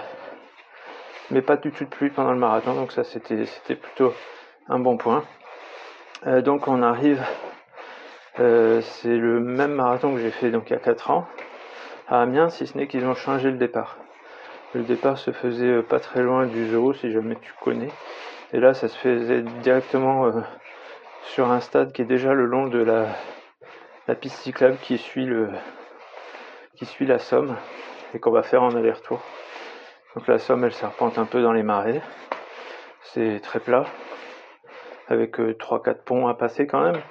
mais 1.32 1.42
pas 1.42 1.58
du 1.58 1.72
tout 1.72 1.84
de 1.84 1.90
pluie 1.90 2.10
pendant 2.10 2.32
le 2.32 2.40
marathon, 2.40 2.74
donc 2.74 2.94
ça 2.94 3.04
c'était 3.04 3.46
c'était 3.46 3.76
plutôt 3.76 4.14
un 4.70 4.80
bon 4.80 4.98
point. 4.98 5.24
Euh, 6.26 6.42
donc 6.42 6.68
on 6.68 6.82
arrive 6.82 7.24
Euh, 8.40 8.82
c'est 8.82 9.18
le 9.18 9.40
même 9.40 9.74
marathon 9.74 10.14
que 10.14 10.20
j'ai 10.20 10.30
fait 10.30 10.52
donc 10.52 10.70
il 10.70 10.74
y 10.74 10.76
a 10.76 10.80
4 10.80 11.10
ans 11.10 11.28
à 12.08 12.22
Amiens, 12.22 12.50
si 12.50 12.68
ce 12.68 12.78
n'est 12.78 12.88
qu'ils 12.88 13.06
ont 13.06 13.16
changé 13.16 13.50
le 13.50 13.58
départ. 13.58 13.98
Le 14.76 14.84
départ 14.84 15.18
se 15.18 15.32
faisait 15.32 15.66
euh, 15.66 15.82
pas 15.82 16.00
très 16.00 16.22
loin 16.22 16.46
du 16.46 16.68
zoo, 16.70 16.94
si 16.94 17.12
jamais 17.12 17.36
tu 17.42 17.52
connais. 17.64 17.90
Et 18.54 18.60
là, 18.60 18.76
ça 18.76 18.90
se 18.90 18.98
faisait 18.98 19.42
directement 19.64 20.32
sur 21.24 21.52
un 21.52 21.60
stade 21.60 21.92
qui 21.94 22.04
est 22.04 22.06
déjà 22.06 22.34
le 22.34 22.46
long 22.46 22.68
de 22.68 22.78
la, 22.78 23.08
la 24.08 24.16
piste 24.16 24.38
cyclable 24.38 24.78
qui 24.78 24.98
suit 24.98 25.26
le 25.26 25.50
qui 26.76 26.86
suit 26.86 27.08
la 27.08 27.20
Somme 27.20 27.58
et 28.14 28.20
qu'on 28.20 28.32
va 28.32 28.44
faire 28.44 28.64
en 28.64 28.76
aller-retour. 28.76 29.20
Donc 30.16 30.28
la 30.28 30.38
Somme, 30.40 30.64
elle 30.64 30.74
serpente 30.74 31.18
un 31.18 31.26
peu 31.26 31.42
dans 31.42 31.54
les 31.54 31.64
marais. 31.64 32.02
C'est 33.02 33.40
très 33.42 33.60
plat, 33.60 33.86
avec 35.10 35.38
3-4 35.40 35.96
ponts 36.04 36.28
à 36.28 36.34
passer 36.34 36.68
quand 36.68 36.82
même 36.82 37.02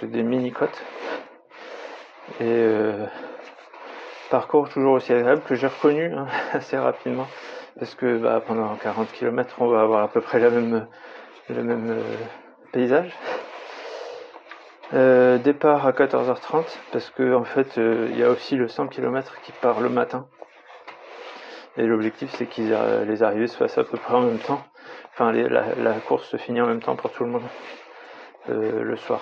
c'est 0.00 0.10
des 0.10 0.22
mini-côtes. 0.22 0.82
Et 2.40 2.44
euh, 2.44 3.06
parcours 4.30 4.68
toujours 4.68 4.94
aussi 4.94 5.12
agréable 5.12 5.42
que 5.42 5.54
j'ai 5.54 5.66
reconnu 5.66 6.12
hein, 6.14 6.26
assez 6.52 6.76
rapidement. 6.76 7.26
Parce 7.78 7.94
que 7.94 8.18
bah, 8.18 8.42
pendant 8.44 8.74
40 8.76 9.10
km, 9.12 9.56
on 9.60 9.68
va 9.68 9.80
avoir 9.80 10.02
à 10.02 10.08
peu 10.08 10.20
près 10.20 10.40
la 10.40 10.50
même, 10.50 10.86
le 11.48 11.62
même 11.62 11.90
euh, 11.90 12.02
paysage. 12.72 13.12
Euh, 14.94 15.36
départ 15.36 15.86
à 15.86 15.92
14h30 15.92 16.64
parce 16.92 17.10
que 17.10 17.34
en 17.34 17.44
fait 17.44 17.76
il 17.76 18.18
y 18.18 18.24
a 18.24 18.30
aussi 18.30 18.56
le 18.56 18.68
100 18.68 18.86
km 18.86 19.38
qui 19.42 19.52
part 19.52 19.82
le 19.82 19.90
matin 19.90 20.26
et 21.76 21.82
l'objectif 21.82 22.34
c'est 22.34 22.46
que 22.46 23.04
les 23.04 23.22
arrivées 23.22 23.48
se 23.48 23.56
fassent 23.58 23.76
à 23.76 23.84
peu 23.84 23.98
près 23.98 24.14
en 24.14 24.22
même 24.22 24.38
temps 24.38 24.64
enfin 25.18 25.32
la, 25.32 25.94
course 26.00 26.28
se 26.28 26.36
finit 26.36 26.60
en 26.60 26.66
même 26.66 26.80
temps 26.80 26.96
pour 26.96 27.10
tout 27.10 27.24
le 27.24 27.30
monde 27.30 27.42
le 28.48 28.96
soir 28.96 29.20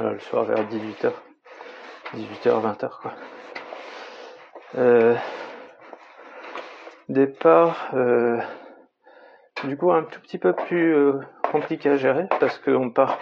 le 0.00 0.18
soir 0.18 0.44
vers 0.44 0.64
18h. 0.64 1.12
18h, 2.14 2.60
20h 2.62 2.90
quoi. 3.00 3.12
Euh, 4.76 5.14
départ, 7.08 7.90
euh, 7.94 8.38
du 9.64 9.76
coup 9.76 9.92
un 9.92 10.04
tout 10.04 10.20
petit 10.20 10.38
peu 10.38 10.52
plus 10.52 10.94
euh, 10.94 11.20
compliqué 11.50 11.90
à 11.90 11.96
gérer 11.96 12.26
parce 12.40 12.58
qu'on 12.58 12.90
part 12.90 13.18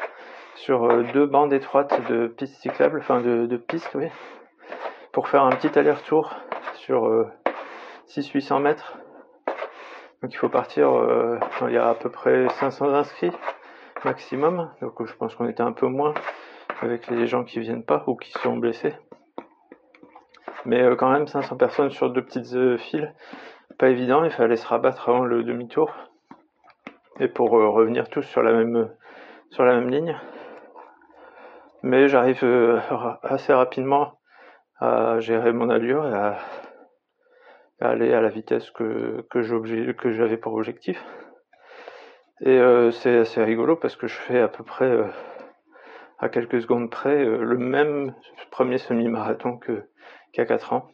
sur 0.54 1.02
deux 1.12 1.26
bandes 1.26 1.52
étroites 1.52 2.00
de 2.08 2.26
pistes 2.28 2.60
cyclables, 2.60 2.98
enfin 3.00 3.20
de, 3.20 3.46
de 3.46 3.56
pistes, 3.56 3.94
oui, 3.94 4.08
pour 5.12 5.28
faire 5.28 5.44
un 5.44 5.50
petit 5.50 5.78
aller-retour 5.78 6.34
sur 6.74 7.08
600-800 8.08 8.60
mètres. 8.60 8.98
Donc 10.22 10.34
il 10.34 10.36
faut 10.36 10.48
partir, 10.48 10.90
il 11.62 11.72
y 11.72 11.76
a 11.76 11.88
à 11.88 11.94
peu 11.94 12.10
près 12.10 12.48
500 12.48 12.92
inscrits 12.94 13.32
maximum, 14.04 14.70
donc 14.80 15.04
je 15.04 15.14
pense 15.14 15.34
qu'on 15.34 15.48
était 15.48 15.62
un 15.62 15.72
peu 15.72 15.86
moins 15.86 16.14
avec 16.82 17.08
les 17.08 17.26
gens 17.26 17.44
qui 17.44 17.60
viennent 17.60 17.84
pas 17.84 18.04
ou 18.06 18.16
qui 18.16 18.32
sont 18.32 18.56
blessés. 18.56 18.94
Mais 20.64 20.82
euh, 20.82 20.96
quand 20.96 21.10
même 21.10 21.26
500 21.26 21.56
personnes 21.56 21.90
sur 21.90 22.10
deux 22.10 22.22
petites 22.22 22.54
euh, 22.54 22.78
files, 22.78 23.14
pas 23.78 23.88
évident, 23.88 24.24
il 24.24 24.30
fallait 24.30 24.56
se 24.56 24.66
rabattre 24.66 25.08
avant 25.08 25.24
le 25.24 25.42
demi-tour. 25.42 25.92
Et 27.20 27.28
pour 27.28 27.56
euh, 27.56 27.68
revenir 27.68 28.08
tous 28.08 28.22
sur 28.22 28.42
la 28.42 28.52
même 28.52 28.90
sur 29.50 29.64
la 29.64 29.74
même 29.74 29.88
ligne. 29.88 30.16
Mais 31.82 32.08
j'arrive 32.08 32.44
assez 33.22 33.52
rapidement 33.52 34.18
à 34.80 35.20
gérer 35.20 35.52
mon 35.52 35.70
allure 35.70 36.06
et 36.06 36.12
à, 36.12 36.38
aller 37.80 38.12
à 38.12 38.20
la 38.20 38.28
vitesse 38.28 38.70
que, 38.70 39.24
que 39.30 39.42
j'avais 40.10 40.36
pour 40.36 40.54
objectif. 40.54 41.04
Et 42.40 42.60
c'est 42.92 43.18
assez 43.18 43.42
rigolo 43.42 43.76
parce 43.76 43.96
que 43.96 44.06
je 44.06 44.14
fais 44.14 44.40
à 44.40 44.48
peu 44.48 44.62
près 44.62 44.88
à 46.18 46.28
quelques 46.28 46.60
secondes 46.60 46.90
près 46.90 47.24
euh, 47.24 47.42
le 47.42 47.56
même 47.56 48.14
premier 48.50 48.78
semi-marathon 48.78 49.60
a 50.36 50.44
4 50.44 50.72
ans 50.72 50.88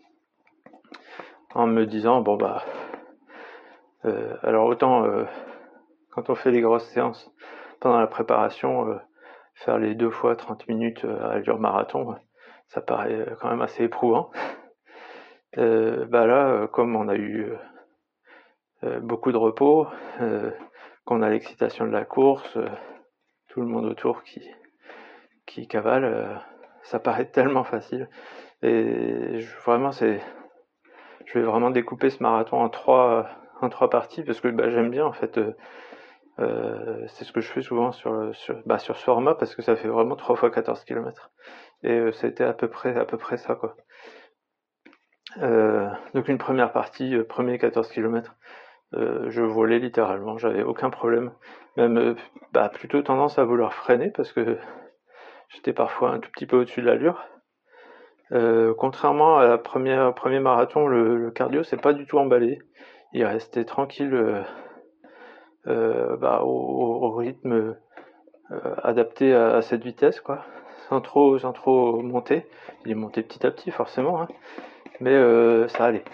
en 1.54 1.66
me 1.66 1.86
disant 1.86 2.20
bon 2.20 2.36
bah 2.36 2.64
euh, 4.04 4.36
alors 4.42 4.66
autant 4.66 5.04
euh, 5.04 5.24
quand 6.10 6.30
on 6.30 6.34
fait 6.34 6.50
les 6.50 6.60
grosses 6.60 6.88
séances 6.88 7.30
pendant 7.80 7.98
la 7.98 8.06
préparation 8.06 8.98
faire 9.54 9.78
les 9.78 9.94
deux 9.94 10.10
fois 10.10 10.36
30 10.36 10.68
minutes 10.68 11.04
à 11.04 11.32
allure 11.32 11.58
marathon 11.58 12.16
ça 12.68 12.80
paraît 12.80 13.26
quand 13.40 13.48
même 13.50 13.62
assez 13.62 13.84
éprouvant 13.84 14.30
bah 15.56 16.26
là 16.26 16.66
comme 16.68 16.96
on 16.96 17.08
a 17.08 17.16
eu 17.16 17.52
beaucoup 19.00 19.32
de 19.32 19.36
repos 19.36 19.86
qu'on 21.04 21.22
a 21.22 21.30
l'excitation 21.30 21.86
de 21.86 21.92
la 21.92 22.04
course 22.04 22.58
tout 23.48 23.60
le 23.60 23.66
monde 23.66 23.86
autour 23.86 24.24
qui 24.24 24.42
qui 25.46 25.66
cavale, 25.68 26.04
euh, 26.04 26.34
ça 26.82 26.98
paraît 26.98 27.26
tellement 27.32 27.64
facile. 27.64 28.08
Et 28.62 29.40
vraiment, 29.64 29.92
c'est, 29.92 30.20
je 31.26 31.38
vais 31.38 31.44
vraiment 31.44 31.70
découper 31.70 32.10
ce 32.10 32.22
marathon 32.22 32.58
en 32.58 32.68
trois, 32.68 33.28
en 33.60 33.68
trois 33.68 33.90
parties 33.90 34.22
parce 34.22 34.40
que 34.40 34.48
bah, 34.48 34.70
j'aime 34.70 34.90
bien 34.90 35.04
en 35.04 35.12
fait. 35.12 35.38
Euh, 35.38 35.54
euh, 36.40 37.04
c'est 37.06 37.24
ce 37.24 37.30
que 37.30 37.40
je 37.40 37.46
fais 37.46 37.62
souvent 37.62 37.92
sur, 37.92 38.34
sur, 38.34 38.60
bah, 38.66 38.78
sur 38.78 38.96
ce 38.96 39.04
format 39.04 39.36
parce 39.36 39.54
que 39.54 39.62
ça 39.62 39.76
fait 39.76 39.86
vraiment 39.86 40.16
3 40.16 40.34
fois 40.34 40.50
14 40.50 40.82
km. 40.84 41.30
Et 41.84 42.10
c'était 42.12 42.42
à 42.42 42.52
peu 42.52 42.66
près, 42.68 42.96
à 42.98 43.04
peu 43.04 43.16
près 43.18 43.36
ça 43.36 43.54
quoi. 43.54 43.76
Donc 45.36 46.28
une 46.28 46.38
première 46.38 46.72
partie, 46.72 47.16
premier 47.28 47.58
14 47.58 47.88
km, 47.90 48.36
je 48.92 49.42
volais 49.42 49.78
littéralement, 49.78 50.38
j'avais 50.38 50.62
aucun 50.62 50.90
problème. 50.90 51.32
Même 51.76 52.14
bah, 52.52 52.68
plutôt 52.68 53.02
tendance 53.02 53.38
à 53.38 53.44
vouloir 53.44 53.74
freiner 53.74 54.10
parce 54.10 54.32
que 54.32 54.58
J'étais 55.54 55.72
parfois 55.72 56.10
un 56.10 56.18
tout 56.18 56.30
petit 56.30 56.46
peu 56.46 56.56
au-dessus 56.58 56.80
de 56.80 56.86
l'allure. 56.86 57.24
Euh, 58.32 58.74
contrairement 58.76 59.38
à 59.38 59.46
la 59.46 59.58
première 59.58 60.12
premier 60.14 60.40
marathon, 60.40 60.86
le, 60.86 61.30
cardio 61.30 61.62
s'est 61.62 61.76
pas 61.76 61.92
du 61.92 62.06
tout 62.06 62.18
emballé. 62.18 62.58
Il 63.12 63.24
restait 63.24 63.64
tranquille 63.64 64.12
euh, 64.12 64.42
euh, 65.68 66.16
bah, 66.16 66.40
au, 66.42 67.12
rythme 67.12 67.76
adapté 68.82 69.34
à, 69.34 69.62
cette 69.62 69.82
vitesse, 69.82 70.20
quoi, 70.20 70.44
sans 70.88 71.00
trop 71.00 71.38
sans 71.38 71.52
trop 71.52 72.02
monter. 72.02 72.46
Il 72.84 72.90
est 72.90 72.96
monté 72.96 73.22
petit 73.22 73.46
à 73.46 73.50
petit 73.50 73.70
forcément, 73.70 74.20
hein. 74.20 74.28
Mais 75.00 75.68
ça 75.68 75.86
allait. 75.86 76.04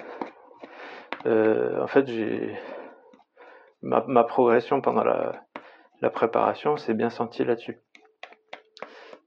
en 1.26 1.86
fait, 1.86 2.06
j'ai 2.08 2.56
ma, 3.82 4.24
progression 4.24 4.80
pendant 4.80 5.04
la 5.04 6.10
préparation 6.10 6.76
s'est 6.76 6.94
bien 6.94 7.10
sentie 7.10 7.44
là-dessus. 7.44 7.78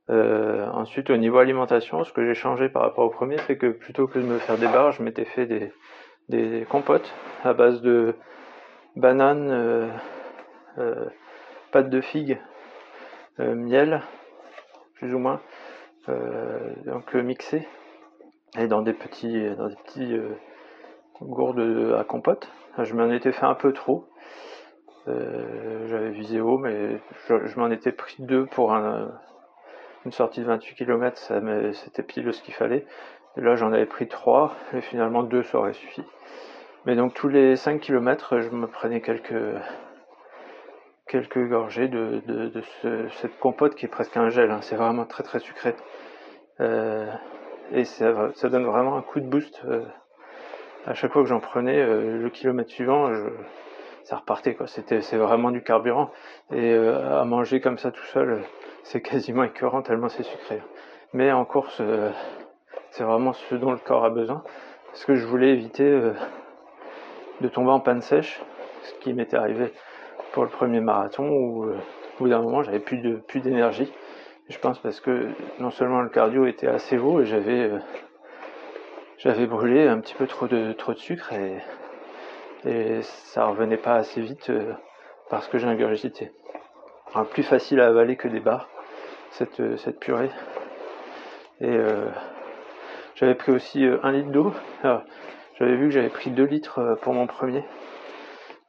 Euh, 0.10 0.68
ensuite, 0.72 1.10
au 1.10 1.18
niveau 1.18 1.38
alimentation, 1.38 2.04
ce 2.04 2.12
que 2.12 2.26
j'ai 2.26 2.34
changé 2.34 2.68
par 2.68 2.82
rapport 2.82 3.06
au 3.06 3.10
premier, 3.10 3.38
c'est 3.48 3.58
que 3.58 3.68
plutôt 3.68 4.08
que 4.08 4.20
de 4.20 4.26
me 4.26 4.38
faire 4.38 4.58
des 4.58 4.68
barres, 4.68 4.92
je 4.92 5.02
m'étais 5.02 5.26
fait 5.26 5.46
des, 5.46 5.72
des 6.30 6.66
compotes 6.70 7.14
à 7.44 7.54
base 7.54 7.82
de 7.82 8.16
bananes, 8.96 9.50
euh, 9.50 9.88
euh, 10.78 11.06
pâte 11.72 11.90
de 11.90 12.02
figue, 12.02 12.40
miel, 13.40 14.02
plus 14.96 15.16
ou 15.16 15.18
moins, 15.18 15.42
donc 16.86 17.16
mixé, 17.16 17.68
et 18.58 18.68
dans 18.68 18.82
des 18.82 18.94
petits, 18.94 19.50
dans 19.56 19.68
des 19.68 19.76
petits 19.76 20.16
gourdes 21.22 21.96
à 21.98 22.04
compote. 22.04 22.50
Je 22.78 22.94
m'en 22.94 23.10
étais 23.10 23.32
fait 23.32 23.46
un 23.46 23.56
peu 23.56 23.74
trop. 23.74 24.08
J'avais 25.08 26.12
visé 26.12 26.40
haut, 26.40 26.58
mais 26.58 27.00
je, 27.28 27.60
m'en 27.60 27.70
étais 27.70 27.92
pris 27.92 28.22
deux 28.22 28.46
pour 28.46 28.74
un 28.74 29.12
une 30.06 30.12
sortie 30.12 30.42
de 30.42 30.46
28 30.46 30.76
km, 30.76 31.18
c'était 31.74 32.04
pile 32.04 32.34
ce 32.34 32.42
qu'il 32.42 32.54
fallait. 32.54 32.86
Là, 33.36 33.56
j'en 33.56 33.72
avais 33.72 33.86
pris 33.86 34.08
3, 34.08 34.54
et 34.74 34.82
finalement 34.82 35.24
2, 35.24 35.44
ça 35.44 35.58
aurait 35.58 35.74
suffi. 35.74 36.04
Mais 36.86 36.96
donc, 36.96 37.14
tous 37.14 37.30
les 37.30 37.56
5 37.56 37.80
km, 37.80 38.40
je 38.42 38.50
me 38.50 38.68
prenais 38.68 39.02
quelques, 39.02 39.34
quelques 41.08 41.48
gorgées 41.48 41.88
de, 41.88 42.22
de, 42.28 42.62
cette 43.22 43.40
compote 43.40 43.76
qui 43.76 43.86
est 43.86 43.90
presque 43.90 44.18
un 44.18 44.30
gel. 44.30 44.52
Hein. 44.52 44.60
C'est 44.62 44.76
vraiment 44.76 45.06
très 45.06 45.24
très 45.24 45.40
sucré. 45.40 45.76
Euh, 46.60 47.12
et 47.74 47.86
ça, 47.86 48.32
donne 48.44 48.66
vraiment 48.66 48.96
un 48.98 49.02
coup 49.02 49.20
de 49.20 49.26
boost. 49.26 49.62
Euh, 49.66 49.82
à 50.86 50.94
chaque 50.94 51.12
fois 51.12 51.24
que 51.24 51.30
j'en 51.30 51.40
prenais, 51.40 51.80
euh, 51.80 52.22
le 52.22 52.30
kilomètre 52.30 52.70
suivant, 52.70 53.10
ça 54.04 54.18
repartait. 54.18 54.58
C'était, 54.68 55.02
c'est 55.02 55.18
vraiment 55.18 55.52
du 55.52 55.62
carburant. 55.62 56.12
Et 56.52 56.74
à 56.76 57.24
manger 57.26 57.60
comme 57.62 57.78
ça 57.78 57.92
tout 57.92 58.06
seul, 58.06 58.44
c'est 58.84 59.02
quasiment 59.02 59.44
écœurant 59.44 59.82
tellement 59.82 60.10
c'est 60.10 60.24
sucré. 60.24 60.62
Mais 61.14 61.32
en 61.32 61.46
course, 61.46 61.78
euh, 61.80 62.10
c'est 62.92 63.04
vraiment 63.04 63.34
ce 63.34 63.56
dont 63.56 63.72
le 63.72 63.78
corps 63.78 64.04
a 64.04 64.10
besoin. 64.10 64.44
Parce 64.88 65.06
que 65.06 65.16
je 65.16 65.26
voulais 65.26 65.50
éviter 65.50 65.84
euh, 65.84 66.14
de 67.42 67.48
tomber 67.48 67.72
en 67.72 67.80
panne 67.80 68.02
sèche, 68.02 68.42
ce 68.84 68.94
qui 68.96 69.14
m'était 69.14 69.38
arrivé 69.38 69.72
pour 70.32 70.44
le 70.44 70.50
premier 70.50 70.80
marathon 70.80 71.30
où 71.30 71.66
euh, 71.66 71.76
au 71.76 72.24
bout 72.24 72.30
d'un 72.30 72.42
moment 72.42 72.64
j'avais 72.64 72.80
plus 72.80 73.42
d'énergie. 73.42 73.92
Je 74.50 74.58
pense 74.58 74.78
parce 74.80 75.00
que 75.00 75.30
non 75.60 75.72
seulement 75.72 76.02
le 76.02 76.10
cardio 76.10 76.46
était 76.46 76.68
assez 76.68 76.98
haut 76.98 77.22
et 77.22 77.26
j'avais 77.26 77.72
j'avais 79.18 79.46
brûlé 79.46 79.88
un 79.88 80.00
petit 80.02 80.16
peu 80.16 80.28
trop 80.28 80.48
de 80.48 80.74
trop 80.74 80.94
de 80.94 81.00
sucre 81.00 81.32
et, 81.34 83.02
ça 83.02 83.46
revenait 83.46 83.78
pas 83.78 83.96
assez 83.96 84.22
vite 84.22 84.52
parce 85.30 85.48
que 85.48 85.58
j'ai 85.58 85.68
ingurgité. 85.68 86.32
plus 87.32 87.44
facile 87.44 87.80
à 87.82 87.88
avaler 87.88 88.16
que 88.16 88.28
des 88.28 88.40
barres 88.40 88.70
cette, 89.32 89.78
cette 89.78 90.00
purée. 90.00 90.30
Et 91.60 91.78
j'avais 93.16 93.36
pris 93.36 93.52
aussi 93.52 93.86
un 94.02 94.12
litre 94.12 94.30
d'eau. 94.30 94.54
J'avais 95.60 95.76
vu 95.76 95.86
que 95.86 95.92
j'avais 95.92 96.10
pris 96.10 96.32
2 96.32 96.44
litres 96.46 96.98
pour 97.02 97.14
mon 97.14 97.28
premier. 97.28 97.66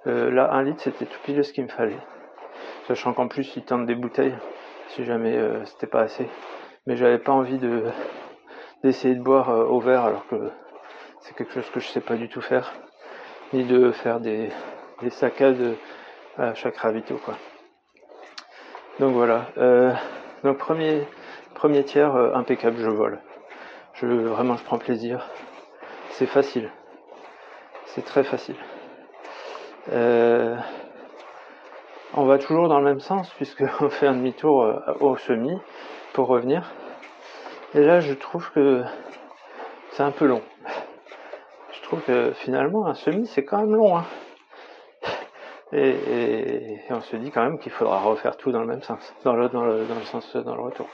là, 0.06 0.52
un 0.52 0.62
litre, 0.64 0.82
c'était 0.82 1.06
tout 1.06 1.18
pile 1.24 1.44
ce 1.44 1.52
qu'il 1.52 1.64
me 1.64 1.68
fallait. 1.68 2.00
Sachant 2.88 3.12
qu'en 3.12 3.28
plus, 3.28 3.56
ils 3.56 3.64
tentent 3.64 3.86
des 3.86 3.94
bouteilles, 3.94 4.34
si 4.94 5.04
jamais 5.04 5.38
c'était 5.66 5.86
pas 5.86 6.00
assez. 6.00 6.28
Mais 6.86 6.96
j'avais 6.96 7.18
pas 7.18 7.32
envie 7.32 7.58
de 7.58 7.84
d'essayer 8.82 9.14
de 9.14 9.22
boire 9.22 9.48
au 9.48 9.80
verre 9.80 10.04
alors 10.04 10.26
que 10.28 10.50
c'est 11.20 11.34
quelque 11.34 11.54
chose 11.54 11.70
que 11.70 11.80
je 11.80 11.88
sais 11.88 12.00
pas 12.00 12.16
du 12.16 12.28
tout 12.28 12.42
faire. 12.42 12.72
Ni 13.52 13.64
de 13.64 13.92
faire 13.92 14.20
des, 14.20 14.50
des 15.00 15.10
saccades 15.10 15.76
à 16.36 16.54
chaque 16.54 16.76
ravito, 16.76 17.16
quoi. 17.24 17.34
Donc 19.00 19.14
voilà. 19.14 19.46
Euh, 19.58 19.92
donc 20.42 20.58
premier, 20.58 21.06
premier 21.54 21.84
tiers 21.84 22.14
euh, 22.14 22.34
impeccable, 22.34 22.76
je 22.78 22.90
vole. 22.90 23.20
Je 23.94 24.06
vraiment, 24.06 24.56
je 24.56 24.64
prends 24.64 24.78
plaisir. 24.78 25.28
C'est 26.10 26.26
facile. 26.26 26.70
C'est 27.86 28.04
très 28.04 28.24
facile. 28.24 28.56
Euh, 29.92 30.56
on 32.16 32.26
va 32.26 32.38
toujours 32.38 32.68
dans 32.68 32.78
le 32.78 32.84
même 32.84 33.00
sens 33.00 33.30
puisqu'on 33.34 33.88
fait 33.90 34.06
un 34.06 34.14
demi-tour 34.14 34.62
euh, 34.62 34.80
au 35.00 35.16
semi 35.16 35.58
pour 36.12 36.28
revenir. 36.28 36.72
Et 37.74 37.80
là, 37.80 38.00
je 38.00 38.14
trouve 38.14 38.50
que 38.52 38.84
c'est 39.90 40.02
un 40.02 40.12
peu 40.12 40.26
long. 40.26 40.42
Je 41.72 41.82
trouve 41.82 42.00
que 42.02 42.32
finalement, 42.32 42.86
un 42.86 42.94
semi, 42.94 43.26
c'est 43.26 43.44
quand 43.44 43.58
même 43.58 43.74
long. 43.74 43.98
Hein. 43.98 44.04
Et, 45.72 46.78
on 46.90 47.00
se 47.00 47.16
dit 47.16 47.32
quand 47.32 47.42
même 47.42 47.58
qu'il 47.58 47.72
faudra 47.72 47.98
refaire 47.98 48.36
tout 48.36 48.52
dans 48.52 48.60
le 48.60 48.66
même 48.66 48.82
sens, 48.82 49.12
dans 49.24 49.34
le, 49.34 49.48
dans 49.48 49.64
le, 49.64 49.84
sens, 50.04 50.36
dans 50.36 50.54
le 50.54 50.62
retour. 50.62 50.86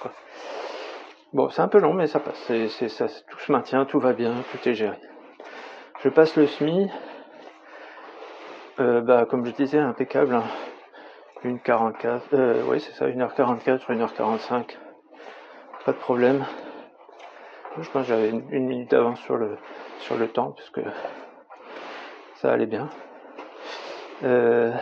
Bon, 1.34 1.50
c'est 1.50 1.60
un 1.60 1.68
peu 1.68 1.78
long, 1.78 1.92
mais 1.92 2.06
ça 2.06 2.18
passe. 2.18 2.46
Tout 2.46 3.38
se 3.38 3.52
maintient, 3.52 3.84
tout 3.84 4.00
va 4.00 4.14
bien, 4.14 4.34
tout 4.50 4.68
est 4.68 4.74
géré. 4.74 4.96
Je 6.02 6.08
passe 6.08 6.34
le 6.36 6.46
SMI, 6.46 6.90
euh, 8.78 9.02
bah, 9.02 9.26
comme 9.26 9.44
je 9.44 9.50
disais, 9.50 9.78
impeccable. 9.78 10.34
Hein. 10.34 10.44
1h44, 11.44 12.20
euh, 12.34 12.62
oui, 12.66 12.80
c'est 12.80 12.92
ça, 12.92 13.08
1h44, 13.08 13.86
1h45. 13.88 14.76
Pas 15.86 15.92
de 15.92 15.96
problème. 15.96 16.44
Je 17.80 17.88
pense 17.88 18.02
que 18.02 18.08
j'avais 18.08 18.28
une, 18.28 18.44
une 18.50 18.66
minute 18.66 18.90
d'avance 18.90 19.18
sur 19.20 19.36
le, 19.36 19.56
sur 20.00 20.18
le 20.18 20.28
temps, 20.28 20.50
puisque 20.50 20.80
ça 22.34 22.52
allait 22.52 22.66
bien. 22.66 22.90
Euh, 24.22 24.72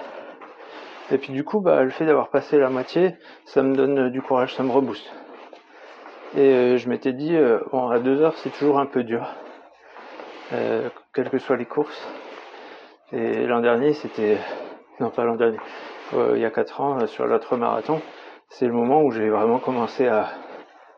et 1.13 1.19
puis 1.19 1.33
du 1.33 1.45
coup, 1.45 1.61
bah, 1.61 1.85
le 1.85 1.91
fait 1.91 2.07
d'avoir 2.07 2.29
passé 2.29 2.59
la 2.59 2.71
moitié, 2.71 3.15
ça 3.45 3.63
me 3.63 3.77
donne 3.77 4.11
du 4.11 4.21
courage, 4.21 4.57
ça 4.57 4.65
me 4.65 4.73
rebooste. 4.73 5.13
Et 6.37 6.41
euh, 6.41 6.77
je 6.77 6.89
m'étais 6.89 7.13
dit, 7.13 7.37
bon, 7.71 7.89
à 7.89 8.01
deux 8.01 8.21
heures, 8.21 8.37
c'est 8.39 8.51
toujours 8.51 8.81
un 8.81 8.87
peu 8.87 9.05
dur, 9.05 9.33
quelles 10.51 11.31
que 11.31 11.39
soient 11.39 11.57
les 11.57 11.67
courses. 11.67 12.09
Et 13.13 13.47
l'an 13.47 13.61
dernier, 13.61 13.93
c'était, 13.93 14.39
non 14.99 15.11
pas 15.11 15.25
l'an 15.25 15.37
dernier, 15.37 15.59
il 16.13 16.41
y 16.41 16.45
a 16.45 16.51
quatre 16.51 16.81
ans, 16.81 17.07
sur 17.07 17.27
l'autre 17.27 17.57
marathon, 17.57 18.01
c'est 18.49 18.67
le 18.67 18.73
moment 18.73 19.03
où 19.03 19.11
j'ai 19.11 19.29
vraiment 19.29 19.59
commencé 19.59 20.07
à 20.07 20.29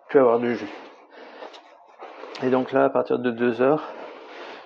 plus 0.09 0.21
avoir 0.21 0.39
de 0.39 0.53
jus. 0.53 0.71
Et 2.43 2.51
donc 2.51 2.73
là, 2.73 2.85
à 2.85 2.91
partir 2.91 3.19
de 3.19 3.31
deux 3.31 3.61
heures, 3.61 3.93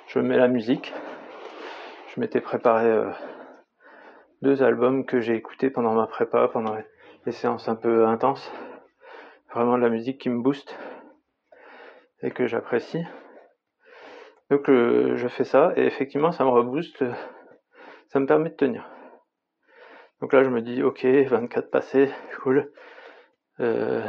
je 0.06 0.18
mets 0.18 0.36
la 0.36 0.48
musique. 0.48 0.92
Je 2.14 2.20
m'étais 2.20 2.40
préparé 2.40 2.86
deux 4.42 4.62
albums 4.62 5.06
que 5.06 5.20
j'ai 5.20 5.34
écoutés 5.34 5.70
pendant 5.70 5.94
ma 5.94 6.06
prépa, 6.06 6.48
pendant 6.48 6.76
les 7.24 7.32
séances 7.32 7.68
un 7.68 7.76
peu 7.76 8.06
intenses. 8.06 8.52
Vraiment 9.54 9.78
de 9.78 9.82
la 9.82 9.88
musique 9.88 10.20
qui 10.20 10.28
me 10.28 10.42
booste 10.42 10.76
et 12.22 12.30
que 12.30 12.46
j'apprécie. 12.46 13.02
Donc 14.50 14.68
euh, 14.68 15.16
je 15.16 15.28
fais 15.28 15.44
ça 15.44 15.72
et 15.76 15.86
effectivement 15.86 16.32
ça 16.32 16.44
me 16.44 16.50
rebooste, 16.50 17.04
ça 18.08 18.20
me 18.20 18.26
permet 18.26 18.50
de 18.50 18.54
tenir. 18.54 18.93
Donc 20.24 20.32
là 20.32 20.42
je 20.42 20.48
me 20.48 20.62
dis 20.62 20.82
ok 20.82 21.04
24 21.04 21.70
passés, 21.70 22.10
cool. 22.40 22.72
Euh, 23.60 24.02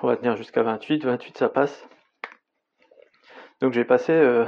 on 0.00 0.08
va 0.08 0.16
tenir 0.16 0.34
jusqu'à 0.36 0.64
28, 0.64 1.04
28 1.04 1.38
ça 1.38 1.48
passe. 1.48 1.88
Donc 3.60 3.72
j'ai 3.72 3.84
passé 3.84 4.10
euh, 4.10 4.46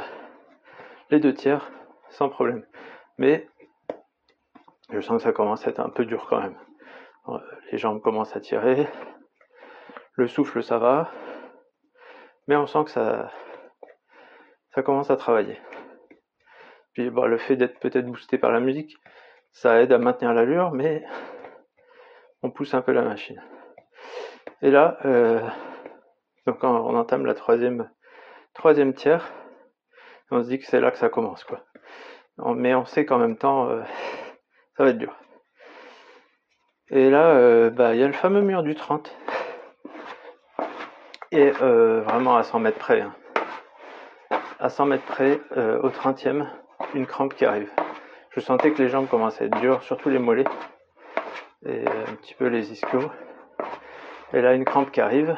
les 1.11 1.21
deux 1.21 1.33
tiers 1.33 1.71
sans 2.09 2.29
problème. 2.29 2.67
Mais 3.19 3.49
je 4.93 5.01
sens 5.01 5.19
que 5.19 5.23
ça 5.23 5.31
commence 5.31 5.65
à 5.69 5.71
être 5.71 5.79
un 5.79 5.91
peu 5.91 6.05
dur 6.05 6.27
quand 6.29 6.41
même. 6.41 6.59
Euh, 7.29 7.39
les 7.71 7.79
jambes 7.79 8.03
commencent 8.03 8.35
à 8.35 8.41
tirer, 8.41 8.89
le 10.15 10.27
souffle 10.27 10.61
ça 10.65 10.79
va, 10.79 11.13
mais 12.49 12.57
on 12.57 12.67
sent 12.67 12.83
que 12.83 12.91
ça, 12.91 13.31
ça 14.75 14.83
commence 14.83 15.13
à 15.13 15.17
travailler. 15.17 15.61
Puis 16.95 17.11
bon, 17.11 17.27
le 17.27 17.39
fait 17.39 17.55
d'être 17.55 17.79
peut-être 17.79 18.07
boosté 18.07 18.39
par 18.39 18.51
la 18.51 18.59
musique, 18.59 18.97
ça 19.53 19.81
aide 19.81 19.93
à 19.93 19.99
maintenir 19.99 20.33
l'allure, 20.33 20.71
mais 20.73 21.05
on 22.43 22.51
pousse 22.51 22.75
un 22.75 22.83
peu 22.83 22.93
la 22.93 23.03
machine. 23.03 23.43
Et 24.63 24.71
là, 24.71 24.99
euh, 25.05 25.41
donc 26.47 26.63
on, 26.65 26.97
entame 26.97 27.27
la 27.27 27.35
troisième, 27.35 27.91
troisième 28.55 28.95
tiers, 28.95 29.33
on 30.31 30.43
se 30.43 30.49
dit 30.49 30.59
que 30.59 30.67
c'est 30.67 30.81
là 30.81 30.91
que 30.91 30.99
ça 30.99 31.09
commence, 31.09 31.45
quoi. 31.45 31.65
Mais 32.39 32.75
on 32.75 32.85
sait 32.85 33.05
qu'en 33.05 33.19
même 33.19 33.37
temps, 33.37 33.69
euh, 33.69 33.83
ça 34.77 34.85
va 34.85 34.91
être 34.91 34.99
dur. 34.99 35.15
Et 36.93 37.09
là, 37.09 37.27
euh, 37.29 37.71
bah, 37.71 37.95
il 37.95 38.01
y 38.01 38.03
a 38.03 38.07
le 38.09 38.13
fameux 38.13 38.41
mur 38.41 38.65
du 38.65 38.75
30. 38.75 39.15
Et 41.31 41.53
euh, 41.63 42.01
vraiment 42.01 42.37
à 42.37 42.43
100 42.43 42.59
mètres 42.59 42.79
près. 42.79 43.01
Hein. 43.01 43.15
À 44.59 44.69
100 44.69 44.87
mètres 44.87 45.05
près, 45.05 45.41
euh, 45.57 45.81
au 45.83 45.91
30e, 45.91 46.49
une 46.95 47.07
crampe 47.07 47.35
qui 47.35 47.45
arrive. 47.45 47.71
Je 48.31 48.41
sentais 48.41 48.73
que 48.73 48.83
les 48.83 48.89
jambes 48.89 49.09
commençaient 49.09 49.45
à 49.45 49.47
être 49.49 49.61
dures, 49.61 49.83
surtout 49.83 50.09
les 50.09 50.19
mollets. 50.19 50.45
Et 51.67 51.85
un 51.87 52.15
petit 52.15 52.35
peu 52.35 52.47
les 52.47 52.73
ischios. 52.73 53.11
Et 54.33 54.41
là, 54.41 54.55
une 54.55 54.65
crampe 54.65 54.91
qui 54.91 55.01
arrive. 55.01 55.37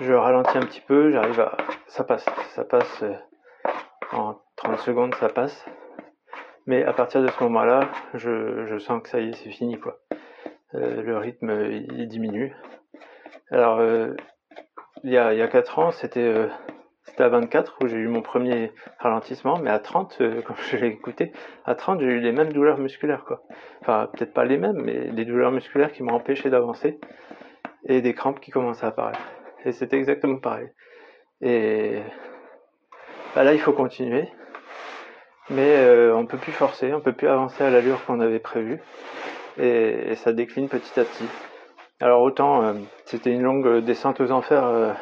Je 0.00 0.12
ralentis 0.12 0.56
un 0.58 0.62
petit 0.62 0.80
peu, 0.80 1.10
j'arrive 1.10 1.40
à. 1.40 1.56
Ça 1.88 2.04
passe. 2.04 2.26
Ça 2.54 2.64
passe 2.64 3.04
en 4.12 4.36
30 4.56 4.78
secondes, 4.78 5.14
ça 5.16 5.28
passe. 5.28 5.64
Mais 6.66 6.84
à 6.84 6.92
partir 6.92 7.22
de 7.22 7.28
ce 7.28 7.42
moment-là, 7.42 7.88
je, 8.14 8.66
je, 8.66 8.78
sens 8.78 9.02
que 9.02 9.08
ça 9.08 9.20
y 9.20 9.30
est, 9.30 9.32
c'est 9.32 9.50
fini 9.50 9.78
quoi. 9.80 9.98
Euh, 10.74 11.02
le 11.02 11.18
rythme 11.18 11.50
il 11.70 12.06
diminue. 12.06 12.54
Alors 13.50 13.80
euh, 13.80 14.14
il 15.02 15.10
y 15.10 15.18
a 15.18 15.32
il 15.32 15.38
y 15.38 15.42
a 15.42 15.48
quatre 15.48 15.78
ans, 15.78 15.90
c'était 15.90 16.20
euh, 16.20 16.48
c'était 16.48 16.71
à 17.22 17.28
24 17.28 17.78
où 17.82 17.88
j'ai 17.88 17.96
eu 17.96 18.08
mon 18.08 18.22
premier 18.22 18.72
ralentissement, 18.98 19.58
mais 19.58 19.70
à 19.70 19.78
30, 19.78 20.18
comme 20.44 20.56
je 20.70 20.76
l'ai 20.76 20.88
écouté, 20.88 21.32
à 21.64 21.74
30 21.74 22.00
j'ai 22.00 22.06
eu 22.06 22.20
les 22.20 22.32
mêmes 22.32 22.52
douleurs 22.52 22.78
musculaires 22.78 23.24
quoi. 23.24 23.42
Enfin 23.80 24.08
peut-être 24.12 24.34
pas 24.34 24.44
les 24.44 24.58
mêmes, 24.58 24.80
mais 24.82 25.10
des 25.10 25.24
douleurs 25.24 25.52
musculaires 25.52 25.92
qui 25.92 26.02
m'ont 26.02 26.14
empêché 26.14 26.50
d'avancer 26.50 26.98
et 27.86 28.00
des 28.00 28.14
crampes 28.14 28.40
qui 28.40 28.50
commençaient 28.50 28.86
à 28.86 28.88
apparaître. 28.88 29.20
Et 29.64 29.72
c'était 29.72 29.96
exactement 29.96 30.38
pareil. 30.38 30.68
Et 31.40 32.00
bah 33.34 33.44
là 33.44 33.54
il 33.54 33.60
faut 33.60 33.72
continuer 33.72 34.28
mais 35.50 35.76
euh, 35.76 36.14
on 36.16 36.26
peut 36.26 36.38
plus 36.38 36.52
forcer, 36.52 36.92
on 36.92 37.00
peut 37.00 37.12
plus 37.12 37.28
avancer 37.28 37.62
à 37.62 37.70
l'allure 37.70 38.04
qu'on 38.04 38.20
avait 38.20 38.38
prévu, 38.38 38.80
et, 39.58 40.14
ça 40.16 40.32
décline 40.32 40.68
petit 40.68 40.98
à 40.98 41.04
petit. 41.04 41.26
Alors 42.00 42.22
autant 42.22 42.62
euh, 42.62 42.74
c'était 43.04 43.30
une 43.30 43.42
longue 43.42 43.78
descente 43.84 44.20
aux 44.20 44.30
enfers 44.30 44.64
euh, 44.64 44.92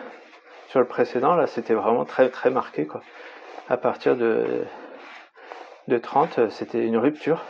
sur 0.70 0.78
le 0.78 0.87
précédent, 0.87 1.35
là 1.35 1.46
c'était 1.48 1.74
vraiment 1.74 2.04
très 2.04 2.30
très 2.30 2.50
marqué. 2.50 2.87
À 3.68 3.76
partir 3.76 4.16
de 4.16 4.64
de 5.88 5.98
30, 5.98 6.48
c'était 6.50 6.85
une 6.85 6.96
rupture. 6.96 7.42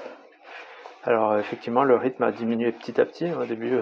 Alors 1.05 1.37
effectivement 1.37 1.85
le 1.85 1.97
rythme 1.97 2.23
a 2.23 2.33
diminué 2.33 2.73
petit 2.73 2.99
à 2.99 3.05
petit. 3.05 3.31
Au 3.33 3.45
début 3.45 3.79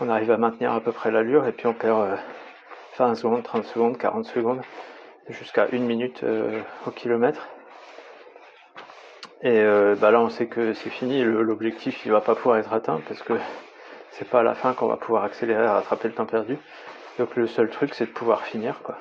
on 0.00 0.08
arrive 0.08 0.30
à 0.30 0.36
maintenir 0.36 0.72
à 0.72 0.80
peu 0.80 0.92
près 0.92 1.10
l'allure 1.10 1.46
et 1.46 1.52
puis 1.52 1.66
on 1.66 1.74
perd 1.74 2.16
20 2.96 3.16
secondes, 3.16 3.42
30 3.42 3.64
secondes, 3.64 3.98
40 3.98 4.24
secondes, 4.24 4.60
jusqu'à 5.28 5.66
une 5.72 5.84
minute 5.84 6.24
au 6.86 6.90
kilomètre. 6.92 7.48
Et 9.42 9.60
euh, 9.60 9.94
bah 10.00 10.10
là, 10.10 10.20
on 10.20 10.30
sait 10.30 10.46
que 10.46 10.72
c'est 10.72 10.90
fini. 10.90 11.22
L'objectif, 11.22 12.06
il 12.06 12.12
va 12.12 12.22
pas 12.22 12.34
pouvoir 12.34 12.56
être 12.58 12.72
atteint 12.72 13.00
parce 13.06 13.22
que 13.22 13.34
c'est 14.12 14.28
pas 14.28 14.40
à 14.40 14.42
la 14.42 14.54
fin 14.54 14.72
qu'on 14.72 14.86
va 14.86 14.96
pouvoir 14.96 15.24
accélérer, 15.24 15.66
rattraper 15.66 16.08
le 16.08 16.14
temps 16.14 16.24
perdu. 16.24 16.56
Donc 17.18 17.36
le 17.36 17.46
seul 17.46 17.70
truc, 17.70 17.94
c'est 17.94 18.06
de 18.06 18.10
pouvoir 18.10 18.42
finir, 18.42 18.80
quoi. 18.82 18.96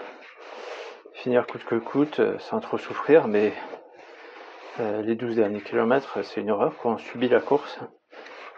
Finir 1.13 1.47
coûte 1.47 1.63
que 1.63 1.76
coûte, 1.76 2.19
euh, 2.19 2.38
sans 2.39 2.60
trop 2.60 2.78
souffrir, 2.78 3.28
mais 3.28 3.54
euh, 4.80 5.02
les 5.02 5.15
12 5.15 5.36
derniers 5.36 5.62
kilomètres, 5.62 6.23
c'est 6.23 6.41
une 6.41 6.52
horreur. 6.52 6.76
Quoi. 6.78 6.91
On 6.91 6.97
subit 6.97 7.30
la 7.30 7.39
course, 7.39 7.80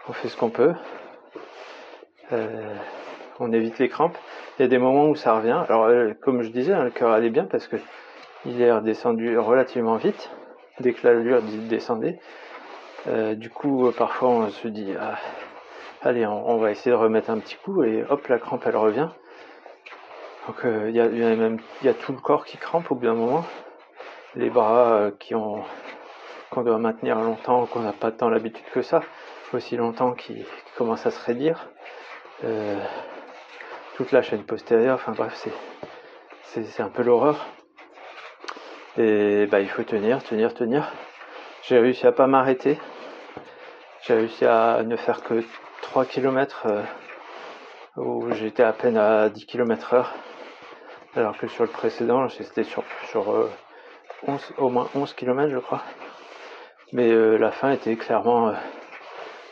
on 0.08 0.12
fait 0.12 0.28
ce 0.28 0.36
qu'on 0.36 0.50
peut, 0.50 0.74
on 3.38 3.52
évite 3.52 3.78
les 3.78 3.88
crampes. 3.88 4.16
Il 4.58 4.62
y 4.62 4.64
a 4.64 4.68
des 4.68 4.78
moments 4.78 5.08
où 5.08 5.14
ça 5.14 5.34
revient. 5.34 5.62
Alors, 5.68 5.88
comme 6.22 6.42
je 6.42 6.50
disais, 6.50 6.72
hein, 6.72 6.84
le 6.84 6.90
cœur 6.90 7.10
allait 7.10 7.30
bien 7.30 7.44
parce 7.44 7.68
que 7.68 7.76
il 8.46 8.62
est 8.62 8.72
redescendu 8.72 9.38
relativement 9.38 9.96
vite 9.96 10.30
dès 10.80 10.92
que 10.92 11.06
l'allure 11.06 11.42
descendait. 11.42 12.20
Euh, 13.08 13.34
du 13.34 13.50
coup, 13.50 13.90
parfois 13.96 14.28
on 14.28 14.50
se 14.50 14.68
dit, 14.68 14.92
ah, 14.98 15.16
allez, 16.02 16.26
on, 16.26 16.56
va 16.58 16.70
essayer 16.70 16.90
de 16.90 17.00
remettre 17.00 17.30
un 17.30 17.38
petit 17.38 17.56
coup 17.56 17.82
et 17.82 18.04
hop, 18.08 18.26
la 18.28 18.38
crampe 18.38 18.62
elle 18.66 18.76
revient. 18.76 19.08
Donc 20.46 20.56
il 20.64 20.94
y, 20.94 21.88
a, 21.88 21.94
tout 21.94 22.12
le 22.12 22.18
corps 22.18 22.44
qui 22.44 22.56
crampe 22.56 22.90
au 22.90 22.94
bout 22.94 23.06
d'un 23.06 23.14
moment, 23.14 23.44
les 24.34 24.50
bras 24.50 25.10
qui 25.18 25.34
ont 25.34 25.64
qu'on 26.50 26.62
doit 26.62 26.78
maintenir 26.78 27.18
longtemps, 27.18 27.66
qu'on 27.66 27.80
n'a 27.80 27.92
pas 27.92 28.12
tant 28.12 28.28
l'habitude 28.28 28.64
que 28.72 28.80
ça, 28.80 29.02
aussi 29.52 29.76
longtemps 29.76 30.12
qui, 30.12 30.44
commence 30.76 31.04
à 31.06 31.10
se 31.10 31.24
raidir. 31.24 31.68
toute 33.96 34.12
la 34.12 34.22
chaîne 34.22 34.44
postérieure, 34.44 34.94
enfin 34.94 35.12
bref, 35.12 35.34
c'est 35.34 35.52
c'est 36.62 36.82
un 36.82 36.88
peu 36.88 37.02
l'horreur. 37.02 37.46
Et 38.98 39.46
bah 39.46 39.60
il 39.60 39.68
faut 39.68 39.82
tenir, 39.82 40.22
tenir, 40.22 40.54
tenir. 40.54 40.90
J'ai 41.62 41.78
réussi 41.78 42.06
à 42.06 42.12
pas 42.12 42.26
m'arrêter. 42.26 42.78
J'ai 44.02 44.14
réussi 44.14 44.46
à 44.46 44.82
ne 44.84 44.96
faire 44.96 45.22
que 45.22 45.42
3 45.82 46.06
km 46.06 46.66
euh, 46.66 46.82
où 47.96 48.30
j'étais 48.32 48.62
à 48.62 48.72
peine 48.72 48.96
à 48.96 49.28
10 49.28 49.46
km 49.46 49.94
heure. 49.94 50.14
Alors 51.16 51.38
que 51.38 51.46
sur 51.46 51.64
le 51.64 51.70
précédent, 51.70 52.28
j'étais 52.28 52.62
sur, 52.62 52.84
sur 53.08 53.48
11, 54.28 54.54
euh, 54.58 54.62
au 54.62 54.68
moins 54.68 54.86
11 54.94 55.14
km 55.14 55.50
je 55.50 55.58
crois. 55.58 55.82
Mais 56.92 57.10
euh, 57.10 57.38
la 57.38 57.50
fin 57.52 57.70
était 57.70 57.96
clairement 57.96 58.52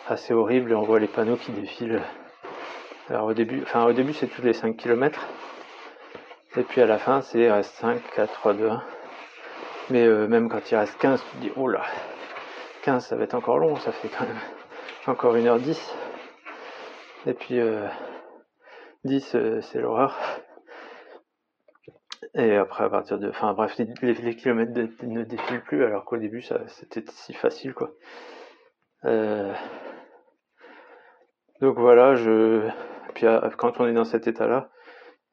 assez 0.06 0.34
horrible 0.34 0.74
on 0.74 0.82
voit 0.82 1.00
les 1.00 1.08
panneaux 1.08 1.36
qui 1.36 1.52
défilent. 1.52 2.02
Alors 3.08 3.28
au 3.28 3.32
début, 3.32 3.64
c'est 4.12 4.26
tous 4.26 4.42
les 4.42 4.52
5 4.52 4.76
km. 4.76 5.26
Et 6.56 6.64
puis 6.64 6.82
à 6.82 6.86
la 6.86 6.98
fin 6.98 7.22
c'est 7.22 7.50
reste 7.50 7.74
5, 7.76 8.02
4, 8.14 8.30
3, 8.34 8.52
2, 8.52 8.68
1. 8.68 8.82
Mais 9.88 10.04
euh, 10.06 10.26
même 10.28 10.50
quand 10.50 10.70
il 10.70 10.76
reste 10.76 10.98
15, 10.98 11.22
tu 11.22 11.36
te 11.38 11.42
dis, 11.44 11.52
oh 11.56 11.66
là, 11.66 11.82
15 12.82 13.06
ça 13.06 13.16
va 13.16 13.24
être 13.24 13.34
encore 13.34 13.56
long, 13.56 13.76
ça 13.76 13.90
fait 13.90 14.08
quand 14.08 14.26
même 14.26 14.40
encore 15.06 15.34
1h10. 15.34 15.78
Et 17.26 17.32
puis 17.32 17.58
euh, 17.58 17.88
10 19.04 19.34
euh, 19.34 19.60
c'est 19.62 19.80
l'horreur. 19.80 20.14
Et 22.34 22.56
après 22.56 22.84
à 22.84 22.90
partir 22.90 23.18
de. 23.18 23.28
Enfin 23.28 23.54
bref, 23.54 23.76
les, 23.78 24.36
kilomètres 24.36 24.72
ne 25.02 25.22
défilent 25.22 25.62
plus 25.62 25.84
alors 25.84 26.04
qu'au 26.04 26.16
début 26.16 26.42
ça 26.42 26.60
c'était 26.66 27.04
si 27.08 27.32
facile 27.32 27.74
quoi. 27.74 27.92
Euh, 29.04 29.52
donc 31.60 31.78
voilà, 31.78 32.14
je. 32.16 32.68
Puis 33.14 33.26
quand 33.58 33.80
on 33.80 33.86
est 33.86 33.92
dans 33.92 34.04
cet 34.04 34.26
état-là, 34.26 34.70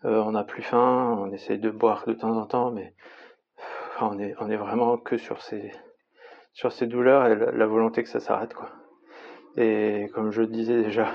on 0.03 0.31
n'a 0.31 0.43
plus 0.43 0.61
faim, 0.61 1.17
on 1.19 1.31
essaye 1.31 1.57
de 1.57 1.71
boire 1.71 2.03
de 2.05 2.13
temps 2.13 2.37
en 2.37 2.45
temps, 2.45 2.71
mais 2.71 2.93
on 4.01 4.19
est, 4.19 4.35
on 4.39 4.49
est 4.49 4.57
vraiment 4.57 4.97
que 4.97 5.17
sur 5.17 5.41
ces, 5.41 5.71
sur 6.53 6.71
ces 6.71 6.87
douleurs 6.87 7.25
et 7.27 7.35
la, 7.35 7.65
volonté 7.65 8.03
que 8.03 8.09
ça 8.09 8.19
s'arrête, 8.19 8.53
quoi. 8.53 8.69
Et 9.57 10.07
comme 10.13 10.31
je 10.31 10.43
disais 10.43 10.81
déjà 10.83 11.07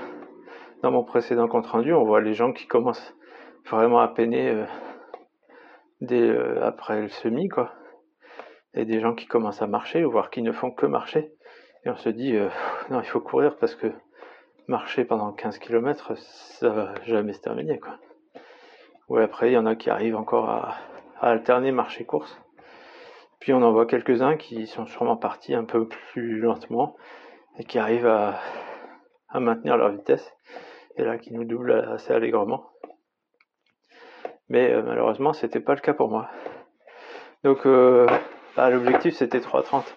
dans 0.83 0.91
mon 0.91 1.03
précédent 1.03 1.47
compte 1.47 1.67
rendu, 1.67 1.93
on 1.93 2.03
voit 2.03 2.21
les 2.21 2.33
gens 2.33 2.53
qui 2.53 2.67
commencent 2.67 3.15
vraiment 3.69 3.99
à 3.99 4.07
peiner 4.07 4.51
euh, 4.51 4.65
euh, 6.11 6.63
après 6.63 7.01
le 7.01 7.09
semi, 7.09 7.49
quoi. 7.49 7.73
Et 8.73 8.85
des 8.85 8.99
gens 8.99 9.15
qui 9.15 9.25
commencent 9.25 9.61
à 9.61 9.67
marcher, 9.67 10.03
voire 10.03 10.29
qui 10.29 10.41
ne 10.41 10.51
font 10.51 10.71
que 10.71 10.85
marcher. 10.85 11.33
Et 11.85 11.89
on 11.89 11.97
se 11.97 12.09
dit, 12.09 12.35
euh, 12.35 12.49
non, 12.89 13.01
il 13.01 13.07
faut 13.07 13.21
courir 13.21 13.57
parce 13.57 13.75
que 13.75 13.87
marcher 14.67 15.05
pendant 15.05 15.31
15 15.31 15.57
km, 15.59 16.17
ça 16.17 16.69
va 16.69 16.93
jamais 17.05 17.33
se 17.33 17.41
terminer, 17.41 17.79
quoi. 17.79 17.97
Ou 19.09 19.17
après, 19.17 19.49
il 19.49 19.53
y 19.53 19.57
en 19.57 19.65
a 19.65 19.75
qui 19.75 19.89
arrivent 19.89 20.17
encore 20.17 20.49
à, 20.49 20.75
à 21.19 21.29
alterner 21.29 21.71
marcher-course. 21.71 22.41
Puis 23.39 23.53
on 23.53 23.61
en 23.61 23.71
voit 23.71 23.85
quelques-uns 23.85 24.35
qui 24.35 24.67
sont 24.67 24.85
sûrement 24.85 25.17
partis 25.17 25.53
un 25.53 25.63
peu 25.63 25.87
plus 25.87 26.39
lentement 26.39 26.95
et 27.57 27.63
qui 27.63 27.79
arrivent 27.79 28.07
à, 28.07 28.39
maintenir 29.39 29.77
leur 29.77 29.91
vitesse. 29.91 30.33
Et 30.95 31.03
là, 31.03 31.17
qui 31.17 31.33
nous 31.33 31.43
doublent 31.43 31.87
assez 31.93 32.11
allègrement. 32.11 32.71
Mais 34.49 34.71
euh, 34.71 34.81
malheureusement, 34.81 35.33
c'était 35.33 35.59
pas 35.59 35.73
le 35.73 35.81
cas 35.81 35.93
pour 35.93 36.09
moi. 36.09 36.29
Donc, 37.43 37.65
euh, 37.65 38.07
bah, 38.55 38.69
l'objectif 38.69 39.15
c'était 39.15 39.39
3.30. 39.39 39.93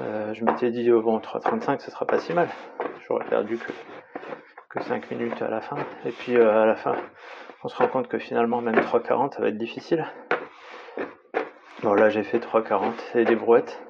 Euh, 0.00 0.34
je 0.34 0.44
m'étais 0.44 0.70
dit, 0.70 0.90
oh, 0.92 1.00
bon, 1.00 1.18
3.35, 1.18 1.80
ce 1.80 1.90
sera 1.90 2.06
pas 2.06 2.18
si 2.18 2.32
mal. 2.32 2.48
J'aurais 3.06 3.24
perdu 3.26 3.58
que, 3.58 3.72
que 4.70 4.82
5 4.84 5.10
minutes 5.10 5.40
à 5.40 5.48
la 5.48 5.60
fin. 5.60 5.76
Et 6.04 6.10
puis 6.10 6.36
à 6.36 6.66
la 6.66 6.74
fin, 6.74 6.96
on 7.62 7.68
se 7.68 7.76
rend 7.76 7.88
compte 7.88 8.08
que 8.08 8.18
finalement, 8.18 8.60
même 8.60 8.74
3.40, 8.76 9.34
ça 9.34 9.40
va 9.40 9.48
être 9.48 9.58
difficile. 9.58 10.04
Bon, 11.82 11.94
là, 11.94 12.08
j'ai 12.08 12.22
fait 12.22 12.38
3,40 12.38 13.18
et 13.18 13.24
des 13.24 13.36
brouettes. 13.36 13.82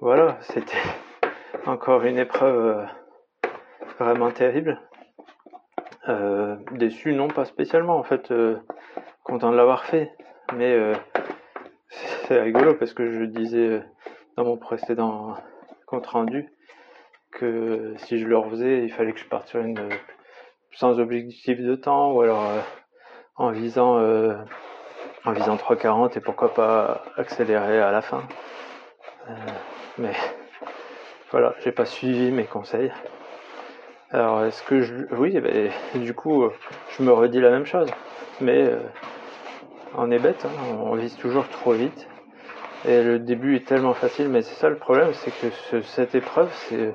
Voilà, 0.00 0.36
c'était 0.40 0.76
encore 1.66 2.02
une 2.04 2.18
épreuve 2.18 2.86
vraiment 3.98 4.30
terrible. 4.30 4.80
Euh, 6.08 6.56
déçu, 6.72 7.12
non, 7.12 7.28
pas 7.28 7.44
spécialement, 7.44 7.96
en 7.96 8.02
fait, 8.02 8.32
content 9.22 9.50
de 9.50 9.56
l'avoir 9.56 9.84
fait. 9.84 10.12
Mais 10.54 10.76
c'est 12.26 12.40
rigolo 12.40 12.74
parce 12.74 12.92
que 12.92 13.10
je 13.10 13.24
disais 13.24 13.82
dans 14.36 14.44
mon 14.44 14.56
précédent 14.56 15.34
compte 15.86 16.06
rendu 16.06 16.48
que 17.32 17.94
si 17.98 18.18
je 18.18 18.26
le 18.26 18.36
refaisais, 18.36 18.84
il 18.84 18.92
fallait 18.92 19.12
que 19.12 19.18
je 19.18 19.28
parte 19.28 19.48
sur 19.48 19.60
une 19.60 19.88
sans 20.72 20.98
objectif 20.98 21.60
de 21.60 21.74
temps 21.74 22.12
ou 22.12 22.20
alors 22.20 22.42
en 23.36 23.50
visant 23.50 23.98
euh, 23.98 24.34
en 25.24 25.32
visant 25.32 25.56
3,40 25.56 26.18
et 26.18 26.20
pourquoi 26.20 26.52
pas 26.52 27.02
accélérer 27.16 27.80
à 27.80 27.90
la 27.90 28.02
fin. 28.02 28.22
Euh, 29.28 29.34
mais 29.98 30.12
voilà, 31.30 31.54
j'ai 31.60 31.72
pas 31.72 31.86
suivi 31.86 32.30
mes 32.30 32.44
conseils. 32.44 32.92
Alors 34.10 34.44
est-ce 34.44 34.62
que 34.62 34.82
je 34.82 34.94
oui 35.12 35.38
ben, 35.40 35.70
du 35.94 36.14
coup 36.14 36.48
je 36.96 37.02
me 37.02 37.12
redis 37.12 37.40
la 37.40 37.50
même 37.50 37.66
chose. 37.66 37.88
Mais 38.40 38.62
euh, 38.62 38.78
on 39.96 40.10
est 40.10 40.18
bête, 40.18 40.44
hein, 40.44 40.62
on 40.80 40.94
vise 40.94 41.16
toujours 41.16 41.48
trop 41.48 41.72
vite. 41.72 42.08
Et 42.86 43.02
le 43.02 43.18
début 43.18 43.56
est 43.56 43.66
tellement 43.66 43.94
facile, 43.94 44.28
mais 44.28 44.42
c'est 44.42 44.54
ça 44.54 44.68
le 44.68 44.76
problème, 44.76 45.12
c'est 45.14 45.30
que 45.30 45.80
cette 45.82 46.14
épreuve, 46.14 46.52
c'est 46.68 46.94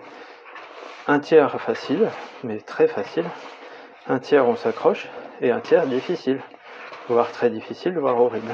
un 1.08 1.20
tiers 1.20 1.60
facile, 1.60 2.08
mais 2.44 2.60
très 2.60 2.88
facile. 2.88 3.26
Un 4.08 4.20
tiers 4.20 4.48
on 4.48 4.56
s'accroche, 4.56 5.08
et 5.42 5.52
un 5.52 5.60
tiers 5.62 5.88
difficile, 5.88 6.40
voire 7.08 7.32
très 7.32 7.50
difficile, 7.50 7.98
voire 7.98 8.22
horrible. 8.22 8.54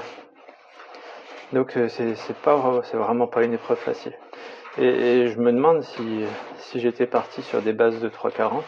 Donc 1.51 1.75
euh, 1.75 1.89
c'est 1.89 2.97
vraiment 2.97 3.27
pas 3.27 3.43
une 3.43 3.53
épreuve 3.53 3.79
facile. 3.79 4.13
Et, 4.77 5.29
je 5.29 5.39
me 5.39 5.51
demande 5.51 5.83
si, 5.83 6.23
si 6.57 6.79
j'étais 6.79 7.05
parti 7.05 7.41
sur 7.41 7.61
des 7.61 7.73
bases 7.73 7.99
de 7.99 8.09
3,40, 8.09 8.61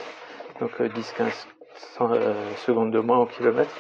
donc 0.62 0.80
10-15 0.80 1.24
euh, 2.02 2.14
euh, 2.14 2.56
secondes 2.66 2.92
de 2.92 3.00
moins 3.00 3.18
au 3.20 3.26
kilomètre, 3.26 3.76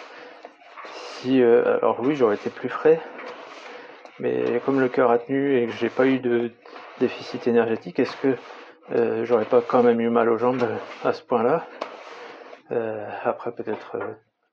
si 0.85 1.41
alors 1.41 1.99
oui 2.01 2.15
j'aurais 2.15 2.35
été 2.35 2.49
plus 2.49 2.69
frais, 2.69 2.99
mais 4.19 4.61
comme 4.65 4.79
le 4.79 4.87
cœur 4.87 5.09
a 5.09 5.17
tenu 5.17 5.57
et 5.57 5.65
que 5.65 5.73
j'ai 5.73 5.89
pas 5.89 6.05
eu 6.05 6.19
de 6.19 6.51
déficit 6.99 7.47
énergétique, 7.47 7.99
est-ce 7.99 8.15
que 8.17 8.35
j'aurais 9.25 9.45
pas 9.45 9.61
quand 9.61 9.81
même 9.81 9.99
eu 9.99 10.09
mal 10.09 10.29
aux 10.29 10.37
jambes 10.37 10.67
à 11.03 11.13
ce 11.13 11.23
point-là 11.23 11.65
Après 13.23 13.51
peut-être 13.51 13.97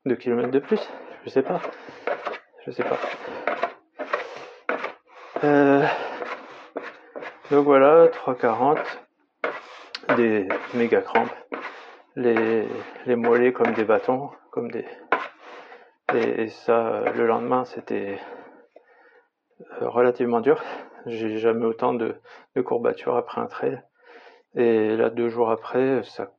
2 0.05 0.15
km 0.15 0.49
de 0.49 0.59
plus? 0.59 0.81
Je 1.25 1.29
sais 1.29 1.43
pas. 1.43 1.59
Je 2.65 2.71
sais 2.71 2.83
pas. 2.83 2.97
Euh, 5.43 5.85
donc 7.51 7.65
voilà, 7.65 8.07
3,40. 8.07 8.79
Des 10.17 10.47
méga 10.73 11.01
crampes. 11.01 11.29
Les, 12.15 12.67
les 13.05 13.15
mollets 13.15 13.53
comme 13.53 13.73
des 13.73 13.83
bâtons, 13.83 14.29
comme 14.51 14.71
des. 14.71 14.85
Et, 16.13 16.47
ça, 16.47 17.01
le 17.15 17.25
lendemain, 17.25 17.65
c'était 17.65 18.19
euh, 19.81 19.89
relativement 19.89 20.39
dur. 20.39 20.63
J'ai 21.07 21.39
jamais 21.39 21.65
autant 21.65 21.93
de, 21.93 22.15
de 22.55 22.61
courbatures 22.61 23.15
après 23.15 23.41
un 23.41 23.47
trail. 23.47 23.81
Et 24.55 24.95
là, 24.95 25.09
deux 25.09 25.29
jours 25.29 25.49
après, 25.49 26.03
ça 26.03 26.31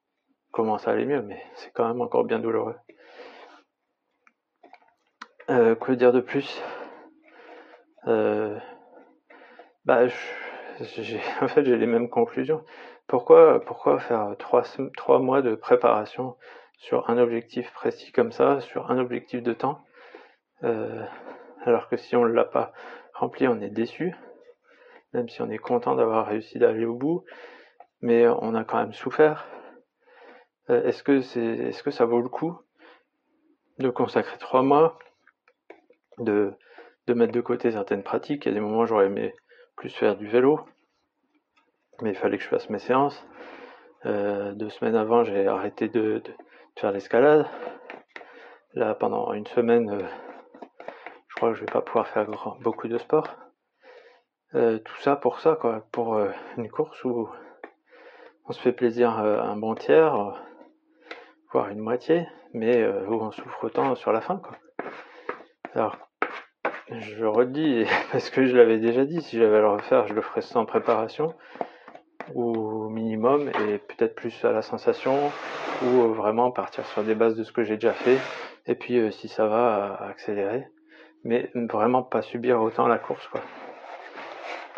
commence 0.53 0.89
à 0.89 0.93
aller 0.93 1.05
mieux, 1.05 1.23
mais 1.23 1.43
c'est 1.55 1.73
quand 1.73 1.87
même 1.87 2.01
encore 2.01 2.25
bien 2.25 2.39
douloureux. 2.39 2.77
Euh, 5.51 5.75
quoi 5.75 5.95
dire 5.95 6.13
de 6.13 6.21
plus? 6.21 6.61
Euh, 8.09 8.59
bah, 9.85 10.09
j'ai, 10.09 10.15
en 11.41 11.49
fait, 11.49 11.65
j'ai 11.65 11.77
les 11.77 11.87
mêmes 11.87 12.11
conclusions. 12.11 12.65
Pourquoi, 13.07 13.61
pourquoi 13.65 13.99
faire 13.99 14.35
trois, 14.39 15.19
mois 15.21 15.41
de 15.41 15.55
préparation 15.55 16.37
sur 16.79 17.09
un 17.09 17.19
objectif 17.19 17.73
précis 17.73 18.13
comme 18.13 18.33
ça, 18.33 18.61
sur 18.61 18.91
un 18.91 18.99
objectif 18.99 19.43
de 19.43 19.53
temps, 19.55 19.83
euh, 20.65 21.05
alors 21.65 21.89
que 21.89 21.97
si 21.97 22.15
on 22.17 22.25
ne 22.25 22.33
l'a 22.33 22.45
pas 22.45 22.73
rempli, 23.15 23.49
on 23.49 23.61
est 23.61 23.71
déçu, 23.71 24.15
même 25.15 25.29
si 25.29 25.41
on 25.41 25.51
est 25.51 25.59
content 25.59 25.95
d'avoir 25.95 26.27
réussi 26.27 26.59
d'aller 26.59 26.85
au 26.85 26.95
bout, 26.95 27.25
mais 28.03 28.29
on 28.29 28.55
a 28.55 28.65
quand 28.65 28.79
même 28.79 28.93
souffert. 28.93 29.49
est-ce 30.69 31.03
que 31.03 31.19
est-ce 31.69 31.83
que 31.83 31.91
ça 31.91 32.05
vaut 32.05 32.21
le 32.21 32.29
coup 32.29 32.59
de 33.79 33.89
consacrer 33.89 34.37
trois 34.39 34.63
mois 34.63 34.99
de, 36.19 36.53
de 37.07 37.15
mettre 37.15 37.33
de 37.33 37.41
côté 37.41 37.71
certaines 37.71 38.03
pratiques? 38.03 38.45
Il 38.45 38.49
y 38.49 38.53
a 38.53 38.55
des 38.55 38.61
moments 38.61 38.81
où 38.81 38.87
j'aurais 38.87 39.07
aimé 39.07 39.35
plus 39.77 39.91
faire 39.91 40.17
du 40.17 40.27
vélo, 40.27 40.61
mais 42.01 42.11
il 42.11 42.17
fallait 42.17 42.39
que 42.39 42.45
je 42.45 42.49
fasse 42.49 42.69
mes 42.71 42.79
séances. 42.79 43.27
Euh, 44.05 44.53
deux 44.53 44.71
semaines 44.71 44.97
avant, 44.97 45.25
j'ai 45.25 45.47
arrêté 45.47 45.89
de, 45.89 46.23
faire 46.77 46.93
l'escalade. 46.93 47.47
Là, 48.75 48.95
pendant 48.95 49.33
une 49.33 49.47
semaine, 49.47 50.07
je 51.29 51.35
crois 51.37 51.51
que 51.51 51.57
je 51.57 51.61
vais 51.61 51.73
pas 51.73 51.81
pouvoir 51.81 52.09
faire 52.09 52.27
beaucoup 52.61 52.89
de 52.89 52.99
sport. 52.99 53.29
tout 54.53 55.01
ça 55.01 55.17
pour 55.17 55.41
ça, 55.41 55.57
quoi, 55.57 55.87
pour 55.93 56.19
une 56.59 56.71
course 56.71 57.03
où 57.05 57.29
on 58.45 58.53
se 58.53 58.61
fait 58.61 58.73
plaisir 58.73 59.11
un 59.19 59.57
bon 59.57 59.75
tiers, 59.75 60.15
voire 61.53 61.69
une 61.69 61.81
moitié, 61.81 62.27
mais 62.53 62.87
où 62.87 63.15
on 63.15 63.31
souffre 63.33 63.65
autant 63.65 63.95
sur 63.95 64.13
la 64.13 64.21
fin, 64.21 64.37
quoi. 64.37 64.57
Alors, 65.75 66.06
je 66.91 67.25
redis, 67.25 67.87
parce 68.13 68.31
que 68.31 68.47
je 68.47 68.57
l'avais 68.57 68.79
déjà 68.79 69.05
dit, 69.05 69.21
si 69.23 69.39
j'avais 69.39 69.57
à 69.57 69.61
le 69.61 69.69
refaire, 69.69 70.07
je 70.07 70.15
le 70.15 70.23
ferais 70.23 70.43
sans 70.43 70.65
préparation, 70.65 71.35
ou 72.35 72.89
minimum, 72.89 73.49
et 73.49 73.79
peut-être 73.79 74.15
plus 74.15 74.45
à 74.45 74.53
la 74.53 74.63
sensation, 74.63 75.31
ou 75.83 76.13
vraiment 76.13 76.51
partir 76.51 76.85
sur 76.87 77.03
des 77.03 77.15
bases 77.15 77.37
de 77.37 77.45
ce 77.45 77.53
que 77.53 77.65
j'ai 77.65 77.75
déjà 77.75 77.93
fait, 77.93 78.19
et 78.67 78.75
puis 78.75 78.99
euh, 78.99 79.11
si 79.11 79.29
ça 79.29 79.47
va, 79.47 80.01
accélérer, 80.09 80.67
mais 81.25 81.51
vraiment 81.55 82.03
pas 82.03 82.23
subir 82.23 82.61
autant 82.61 82.87
la 82.87 82.99
course, 82.99 83.27
quoi. 83.29 83.41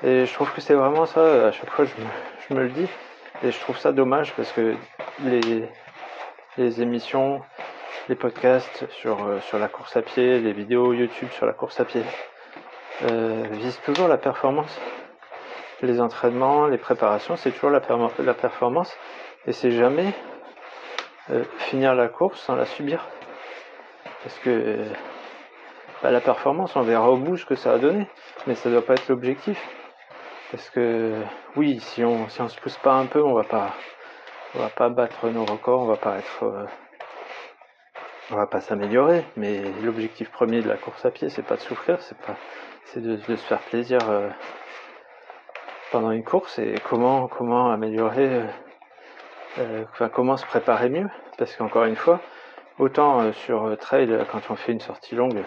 Et 0.04 0.26
je 0.26 0.32
trouve 0.32 0.52
que 0.52 0.60
c'est 0.60 0.74
vraiment 0.74 1.06
ça, 1.06 1.48
à 1.48 1.52
chaque 1.52 1.70
fois 1.70 1.84
je 1.84 1.94
me, 1.96 2.06
je 2.48 2.54
me, 2.54 2.62
le 2.62 2.68
dis, 2.68 2.88
et 3.42 3.50
je 3.50 3.60
trouve 3.60 3.76
ça 3.78 3.92
dommage 3.92 4.32
parce 4.34 4.52
que 4.52 4.74
les, 5.24 5.68
les 6.56 6.82
émissions, 6.82 7.40
les 8.08 8.14
podcasts 8.14 8.88
sur, 8.90 9.22
euh, 9.26 9.40
sur 9.40 9.58
la 9.58 9.68
course 9.68 9.96
à 9.96 10.02
pied, 10.02 10.40
les 10.40 10.52
vidéos 10.52 10.94
YouTube 10.94 11.28
sur 11.32 11.44
la 11.44 11.52
course 11.52 11.78
à 11.78 11.84
pied 11.84 12.02
euh, 13.02 13.44
visent 13.50 13.80
toujours 13.84 14.08
la 14.08 14.16
performance. 14.16 14.80
Les 15.82 16.00
entraînements, 16.00 16.66
les 16.66 16.78
préparations, 16.78 17.36
c'est 17.36 17.52
toujours 17.52 17.70
la, 17.70 17.80
performance 17.80 18.96
et 19.46 19.52
c'est 19.52 19.70
jamais 19.70 20.12
euh, 21.30 21.44
finir 21.58 21.94
la 21.94 22.08
course 22.08 22.40
sans 22.40 22.56
la 22.56 22.64
subir. 22.64 23.06
Parce 24.22 24.38
que 24.38 24.78
bah, 26.02 26.10
la 26.10 26.20
performance, 26.20 26.74
on 26.76 26.82
verra 26.82 27.10
au 27.10 27.16
bout 27.18 27.36
ce 27.36 27.44
que 27.44 27.54
ça 27.54 27.74
a 27.74 27.78
donné, 27.78 28.08
mais 28.46 28.54
ça 28.54 28.70
doit 28.70 28.84
pas 28.84 28.94
être 28.94 29.08
l'objectif. 29.08 29.62
Parce 30.50 30.70
que 30.70 31.12
oui, 31.56 31.78
si 31.80 32.02
on 32.04 32.28
si 32.30 32.40
on 32.40 32.48
se 32.48 32.58
pousse 32.58 32.78
pas 32.78 32.94
un 32.94 33.04
peu, 33.04 33.22
on 33.22 33.34
va 33.34 33.44
pas 33.44 33.74
on 34.54 34.60
va 34.60 34.70
pas 34.70 34.88
battre 34.88 35.28
nos 35.28 35.44
records, 35.44 35.82
on 35.82 35.86
va 35.86 35.96
pas 35.96 36.16
être 36.16 36.66
on 38.30 38.36
va 38.36 38.46
pas 38.46 38.60
s'améliorer, 38.60 39.24
mais 39.36 39.62
l'objectif 39.82 40.30
premier 40.30 40.60
de 40.60 40.68
la 40.68 40.76
course 40.76 41.04
à 41.04 41.10
pied, 41.10 41.30
c'est 41.30 41.42
pas 41.42 41.56
de 41.56 41.60
souffrir, 41.60 42.00
c'est 42.02 42.18
pas, 42.18 42.36
c'est 42.86 43.00
de, 43.00 43.16
se 43.16 43.36
faire 43.36 43.60
plaisir 43.60 43.98
euh, 44.08 44.28
pendant 45.90 46.10
une 46.10 46.24
course 46.24 46.58
et 46.58 46.74
comment, 46.88 47.26
comment 47.28 47.70
améliorer, 47.70 48.28
euh, 48.28 48.46
euh, 49.58 49.84
enfin 49.90 50.08
comment 50.08 50.36
se 50.36 50.44
préparer 50.46 50.90
mieux, 50.90 51.08
parce 51.38 51.56
qu'encore 51.56 51.84
une 51.84 51.96
fois, 51.96 52.20
autant 52.78 53.32
sur 53.32 53.76
trail 53.78 54.26
quand 54.30 54.50
on 54.50 54.56
fait 54.56 54.72
une 54.72 54.80
sortie 54.80 55.14
longue, 55.14 55.42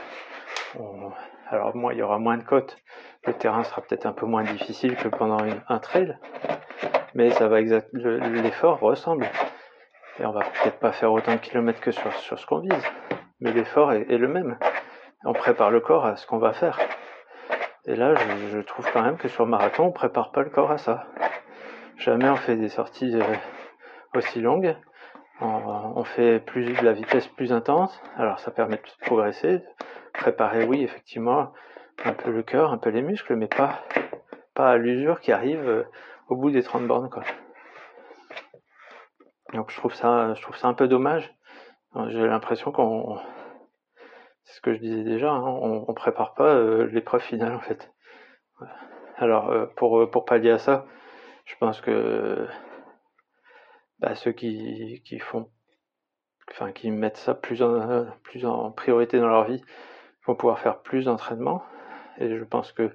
alors 1.50 1.76
moi 1.76 1.94
il 1.94 2.00
y 2.00 2.02
aura 2.02 2.17
moins 2.17 2.38
de 2.38 2.44
côtes, 2.44 2.78
le 3.26 3.34
terrain 3.34 3.63
sera 3.63 3.82
peut-être 3.82 4.08
un 4.08 4.13
peu 4.13 4.26
moins 4.26 4.44
difficile 4.44 4.96
que 4.96 5.08
pendant 5.08 5.38
un 5.70 5.80
trail, 5.80 6.17
mais 7.13 7.30
ça 7.30 7.48
va 7.48 7.60
exact, 7.60 7.89
l'effort 7.94 8.80
ressemble. 8.80 9.30
Et 10.22 10.26
on 10.26 10.32
va 10.32 10.42
peut-être 10.42 10.78
pas 10.78 10.92
faire 10.92 11.12
autant 11.12 11.34
de 11.34 11.40
kilomètres 11.40 11.82
que 11.82 11.90
sur, 11.90 12.14
sur 12.14 12.38
ce 12.38 12.46
qu'on 12.46 12.60
vise, 12.60 12.84
mais 13.40 13.52
l'effort 13.52 13.92
est, 13.92 14.06
le 14.06 14.28
même. 14.28 14.60
On 15.26 15.34
prépare 15.34 15.72
le 15.72 15.80
corps 15.80 16.06
à 16.06 16.16
ce 16.16 16.28
qu'on 16.28 16.38
va 16.38 16.54
faire. 16.54 16.78
Et 17.86 17.96
là, 17.96 18.14
je, 18.52 18.60
trouve 18.60 18.88
quand 18.94 19.02
même 19.02 19.18
que 19.18 19.28
sur 19.28 19.48
marathon, 19.48 19.86
on 19.86 19.92
prépare 19.92 20.32
pas 20.32 20.44
le 20.44 20.52
corps 20.52 20.70
à 20.70 20.78
ça. 20.78 21.08
Jamais 21.98 22.30
on 22.30 22.36
fait 22.36 22.56
des 22.56 22.70
sorties 22.70 23.16
euh, 23.16 23.24
aussi 24.16 24.42
longues. 24.42 24.76
On, 25.40 26.04
fait 26.04 26.40
plus 26.40 26.66
de 26.66 26.86
la 26.86 26.94
vitesse 26.94 27.28
plus 27.28 27.52
intense. 27.52 28.00
Alors 28.16 28.40
ça 28.40 28.52
permet 28.52 28.76
de 28.76 29.06
progresser, 29.06 29.64
préparer, 30.14 30.66
oui, 30.66 30.84
effectivement, 30.84 31.52
un 32.06 32.14
peu 32.14 32.30
le 32.30 32.44
cœur, 32.44 32.72
un 32.72 32.78
peu 32.78 32.92
les 32.92 33.02
muscles, 33.02 33.36
mais 33.36 33.48
pas 33.48 33.80
pas 34.54 34.70
à 34.70 34.78
l'usure 34.78 35.20
qui 35.20 35.32
arrive 35.32 35.68
euh, 35.68 35.84
au 36.28 36.36
bout 36.36 36.52
des 36.52 36.62
30 36.62 36.86
bornes, 36.86 37.10
quoi. 37.10 37.24
Donc 39.54 39.72
je 39.72 39.78
trouve 39.78 39.94
ça, 39.94 40.34
je 40.34 40.42
trouve 40.42 40.58
ça 40.58 40.68
un 40.68 40.74
peu 40.74 40.88
dommage. 40.88 41.34
J'ai 42.08 42.26
l'impression 42.26 42.72
qu'on, 42.72 43.20
c'est 44.46 44.56
ce 44.56 44.62
que 44.62 44.74
je 44.74 44.80
disais 44.80 45.04
déjà, 45.04 45.32
hein, 45.32 45.44
on, 45.44 45.86
on, 45.88 45.94
prépare 45.94 46.34
pas 46.34 46.56
euh, 46.56 46.88
l'épreuve 46.88 47.22
finale 47.22 47.54
en 47.54 47.60
fait. 47.60 47.92
Alors 49.18 49.50
euh, 49.50 49.66
pour 49.76 50.00
euh, 50.00 50.10
pour 50.10 50.26
pallier 50.26 50.52
à 50.52 50.58
ça, 50.58 50.86
je 51.46 51.56
pense 51.60 51.82
que 51.82 52.48
bah, 54.00 54.16
ceux 54.16 54.32
qui, 54.32 55.02
qui 55.06 55.20
font, 55.20 55.50
enfin 56.52 56.72
qui 56.72 56.92
mettent 56.92 57.18
ça 57.18 57.34
plus 57.36 57.62
en 57.62 58.06
plus 58.24 58.46
en 58.46 58.72
priorité 58.72 59.20
dans 59.20 59.30
leur 59.30 59.46
vie, 59.46 59.64
vont 60.26 60.36
pouvoir 60.36 60.60
faire 60.60 60.80
plus 60.80 61.06
d'entraînement. 61.06 61.64
Et 62.18 62.38
je 62.38 62.44
pense 62.44 62.72
que 62.72 62.92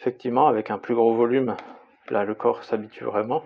effectivement 0.00 0.48
avec 0.48 0.70
un 0.70 0.78
plus 0.78 0.94
gros 0.94 1.14
volume, 1.14 1.56
là 2.08 2.24
le 2.24 2.34
corps 2.34 2.64
s'habitue 2.64 3.04
vraiment. 3.04 3.44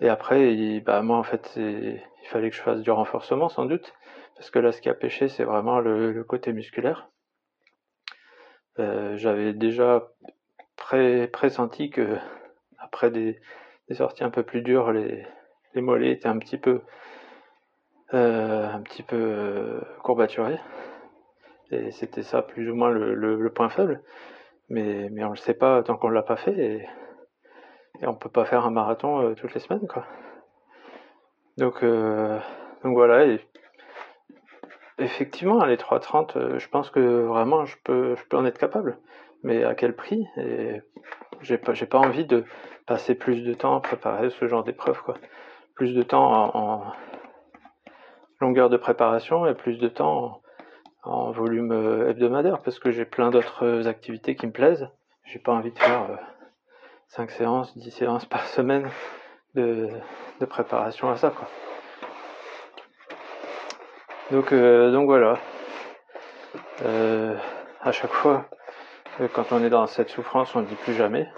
Et 0.00 0.08
après, 0.08 0.80
bah, 0.80 1.02
moi, 1.02 1.18
en 1.18 1.22
fait, 1.22 1.52
il 1.56 2.00
fallait 2.28 2.50
que 2.50 2.56
je 2.56 2.62
fasse 2.62 2.80
du 2.80 2.90
renforcement, 2.90 3.48
sans 3.48 3.66
doute, 3.66 3.92
parce 4.36 4.50
que 4.50 4.58
là, 4.58 4.72
ce 4.72 4.80
qui 4.80 4.88
a 4.88 4.94
pêché, 4.94 5.28
c'est 5.28 5.44
vraiment 5.44 5.80
le, 5.80 6.24
côté 6.24 6.52
musculaire. 6.52 7.10
Euh, 8.78 9.16
j'avais 9.16 9.52
déjà 9.52 10.08
pressenti 11.32 11.90
que, 11.90 12.16
après 12.78 13.10
des, 13.10 13.40
sorties 13.92 14.24
un 14.24 14.30
peu 14.30 14.42
plus 14.42 14.62
dures, 14.62 14.92
les, 14.92 15.26
mollets 15.74 16.12
étaient 16.12 16.28
un 16.28 16.38
petit 16.38 16.56
peu, 16.56 16.80
euh, 18.14 18.66
un 18.68 18.80
petit 18.80 19.02
peu 19.02 19.16
euh, 19.16 19.80
courbaturés. 20.02 20.58
Et 21.70 21.90
c'était 21.90 22.22
ça, 22.22 22.42
plus 22.42 22.70
ou 22.70 22.74
moins, 22.74 22.90
le, 22.90 23.52
point 23.52 23.68
faible. 23.68 24.02
Mais, 24.70 25.10
on 25.22 25.30
le 25.30 25.36
sait 25.36 25.54
pas 25.54 25.82
tant 25.82 25.96
qu'on 25.96 26.08
l'a 26.08 26.22
pas 26.22 26.36
fait. 26.36 26.88
Et 28.00 28.06
on 28.06 28.14
peut 28.14 28.30
pas 28.30 28.44
faire 28.44 28.64
un 28.64 28.70
marathon 28.70 29.22
euh, 29.22 29.34
toutes 29.34 29.54
les 29.54 29.60
semaines, 29.60 29.86
quoi. 29.86 30.06
Donc, 31.58 31.82
euh, 31.82 32.38
voilà. 32.82 33.26
Et 33.26 33.40
effectivement, 34.98 35.64
les 35.64 35.76
3.30, 35.76 36.36
euh, 36.36 36.58
je 36.58 36.68
pense 36.68 36.90
que 36.90 37.00
vraiment, 37.00 37.66
je 37.66 37.76
peux, 37.84 38.16
je 38.16 38.24
peux 38.24 38.36
en 38.36 38.46
être 38.46 38.58
capable. 38.58 38.98
Mais 39.42 39.64
à 39.64 39.74
quel 39.74 39.94
prix? 39.94 40.26
Et 40.36 40.80
j'ai 41.42 41.58
pas, 41.58 41.74
j'ai 41.74 41.86
pas 41.86 41.98
envie 41.98 42.26
de 42.26 42.44
passer 42.86 43.14
plus 43.14 43.42
de 43.42 43.54
temps 43.54 43.76
à 43.76 43.80
préparer 43.80 44.30
ce 44.30 44.48
genre 44.48 44.64
d'épreuve, 44.64 45.02
quoi. 45.02 45.14
Plus 45.74 45.94
de 45.94 46.02
temps 46.02 46.54
en, 46.54 46.92
longueur 48.40 48.70
de 48.70 48.76
préparation 48.76 49.46
et 49.46 49.54
plus 49.54 49.78
de 49.78 49.88
temps 49.88 50.42
en, 51.02 51.30
volume 51.30 51.72
hebdomadaire 52.08 52.60
parce 52.62 52.78
que 52.78 52.90
j'ai 52.90 53.06
plein 53.06 53.30
d'autres 53.30 53.86
activités 53.86 54.36
qui 54.36 54.46
me 54.46 54.52
plaisent. 54.52 54.88
J'ai 55.24 55.38
pas 55.38 55.52
envie 55.52 55.72
de 55.72 55.78
faire 55.78 56.18
5 57.10 57.28
séances, 57.32 57.76
10 57.76 57.90
séances 57.90 58.24
par 58.24 58.46
semaine 58.46 58.88
de, 59.56 59.90
préparation 60.48 61.10
à 61.10 61.16
ça. 61.16 61.32
Donc, 64.30 64.52
euh, 64.52 64.92
donc 64.92 65.06
voilà. 65.06 65.36
Euh, 66.84 67.34
à 67.82 67.90
chaque 67.90 68.12
fois, 68.12 68.44
euh, 69.20 69.26
quand 69.32 69.50
on 69.50 69.64
est 69.64 69.70
dans 69.70 69.88
cette 69.88 70.08
souffrance, 70.08 70.54
on 70.54 70.60
ne 70.60 70.66
dit 70.66 70.76
plus 70.76 70.94
jamais. 70.94 71.28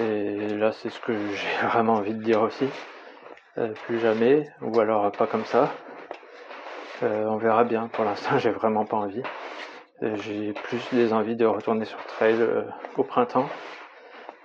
Et 0.00 0.48
là, 0.48 0.72
c'est 0.72 0.90
ce 0.90 0.98
que 0.98 1.12
j'ai 1.34 1.66
vraiment 1.68 1.94
envie 1.94 2.14
de 2.14 2.22
dire 2.22 2.42
aussi. 2.42 2.68
plus 3.84 4.00
jamais, 4.00 4.50
ou 4.62 4.80
alors 4.80 5.12
pas 5.12 5.28
comme 5.28 5.44
ça. 5.44 5.70
on 7.02 7.36
verra 7.36 7.62
bien. 7.62 7.86
Pour 7.86 8.04
l'instant, 8.04 8.36
j'ai 8.38 8.50
vraiment 8.50 8.84
pas 8.84 8.96
envie. 8.96 9.22
J'ai 10.02 10.52
plus 10.54 10.82
des 10.92 11.12
envies 11.12 11.36
de 11.36 11.46
retourner 11.46 11.84
sur 11.84 12.04
trail 12.06 12.36
au 12.96 13.04
printemps 13.04 13.48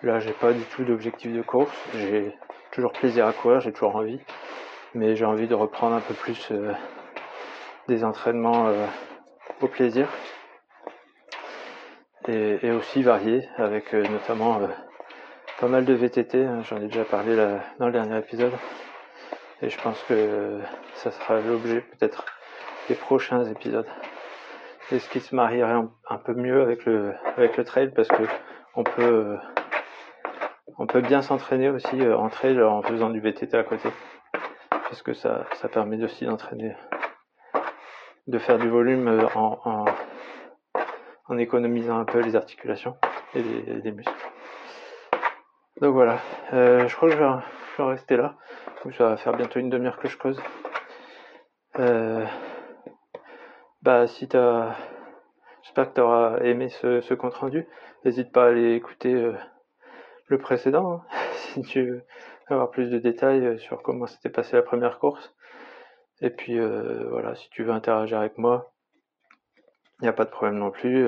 Là, 0.03 0.19
j'ai 0.19 0.31
pas 0.31 0.53
du 0.53 0.61
tout 0.61 0.83
d'objectif 0.83 1.33
de 1.33 1.41
course. 1.41 1.75
J'ai 1.95 2.31
toujours 2.69 2.91
plaisir 2.91 3.25
à 3.25 3.33
courir, 3.33 3.61
j'ai 3.61 3.73
toujours 3.73 3.95
envie. 3.95 4.19
Mais 4.93 5.15
j'ai 5.15 5.25
envie 5.25 5.47
de 5.47 5.55
reprendre 5.55 5.95
un 5.95 6.01
peu 6.01 6.13
plus 6.13 6.51
euh, 6.51 6.71
des 7.87 8.03
entraînements 8.03 8.67
euh, 8.67 8.85
au 9.59 9.67
plaisir. 9.67 10.07
Et, 12.27 12.69
aussi 12.71 13.01
variés, 13.01 13.47
avec 13.57 13.95
euh, 13.95 14.03
notamment 14.07 14.59
pas 15.59 15.67
mal 15.67 15.83
de 15.83 15.93
VTT. 15.93 16.45
Hein. 16.45 16.61
J'en 16.69 16.77
ai 16.77 16.87
déjà 16.87 17.03
parlé 17.03 17.35
là, 17.35 17.61
dans 17.79 17.87
le 17.87 17.93
dernier 17.93 18.19
épisode. 18.19 18.53
Et 19.63 19.69
je 19.69 19.81
pense 19.81 19.99
que 20.03 20.59
ça 20.93 21.09
sera 21.09 21.39
l'objet 21.39 21.81
peut-être 21.81 22.25
des 22.87 22.95
prochains 22.95 23.45
épisodes. 23.45 23.87
Et 24.91 24.99
ce 24.99 25.09
qui 25.09 25.21
se 25.21 25.33
marierait 25.33 25.81
un, 26.09 26.17
peu 26.17 26.33
mieux 26.33 26.61
avec 26.61 26.85
le, 26.85 27.15
avec 27.35 27.57
le 27.57 27.63
trail 27.63 27.91
parce 27.95 28.09
que 28.09 28.23
on 28.75 28.83
peut 28.83 29.37
on 30.77 30.85
peut 30.85 31.01
bien 31.01 31.21
s'entraîner 31.21 31.69
aussi 31.69 32.01
euh, 32.01 32.17
en 32.17 32.29
trail 32.29 32.61
en 32.61 32.81
faisant 32.81 33.09
du 33.09 33.19
VTT 33.19 33.55
à 33.57 33.63
côté. 33.63 33.89
Parce 34.69 35.01
que 35.01 35.13
ça, 35.13 35.45
ça 35.55 35.67
permet 35.67 36.01
aussi 36.03 36.25
d'entraîner, 36.25 36.75
de 38.27 38.37
faire 38.39 38.57
du 38.57 38.69
volume 38.69 39.07
euh, 39.07 39.27
en, 39.35 39.85
en, 41.27 41.37
économisant 41.37 41.99
un 41.99 42.05
peu 42.05 42.19
les 42.19 42.35
articulations 42.35 42.95
et 43.35 43.41
les, 43.41 43.91
muscles. 43.91 44.13
Donc 45.81 45.93
voilà, 45.93 46.19
euh, 46.53 46.87
je 46.87 46.95
crois 46.95 47.09
que 47.09 47.15
je 47.15 47.19
vais, 47.19 47.89
rester 47.89 48.17
là. 48.17 48.35
ça 48.97 49.09
va 49.09 49.17
faire 49.17 49.35
bientôt 49.35 49.59
une 49.59 49.69
demi-heure 49.69 49.99
que 49.99 50.07
je 50.07 50.17
cause. 50.17 50.41
Euh, 51.79 52.25
bah 53.83 54.07
si 54.07 54.27
t'as 54.27 54.75
j'espère 55.61 55.89
que 55.89 55.95
tu 55.95 56.01
auras 56.01 56.39
aimé 56.39 56.69
ce, 56.69 57.13
compte 57.13 57.35
rendu. 57.35 57.67
N'hésite 58.03 58.31
pas 58.31 58.45
à 58.45 58.47
aller 58.47 58.73
écouter 58.73 59.13
euh, 59.13 59.33
le 60.27 60.37
précédent 60.37 60.93
hein, 60.93 61.03
si 61.33 61.61
tu 61.63 61.83
veux 61.83 62.03
avoir 62.47 62.69
plus 62.69 62.89
de 62.89 62.99
détails 62.99 63.45
euh, 63.45 63.57
sur 63.57 63.81
comment 63.81 64.07
s'était 64.07 64.29
passé 64.29 64.55
la 64.55 64.61
première 64.61 64.99
course. 64.99 65.33
Et 66.21 66.29
puis 66.31 66.59
voilà, 66.59 67.35
si 67.35 67.47
tu 67.51 67.63
veux 67.63 67.71
interagir 67.71 68.17
avec 68.17 68.39
moi, 68.39 68.73
il 69.99 70.03
n'y 70.03 70.07
a 70.07 70.13
pas 70.13 70.25
de 70.25 70.31
problème 70.31 70.57
non 70.57 70.71
plus. 70.71 71.07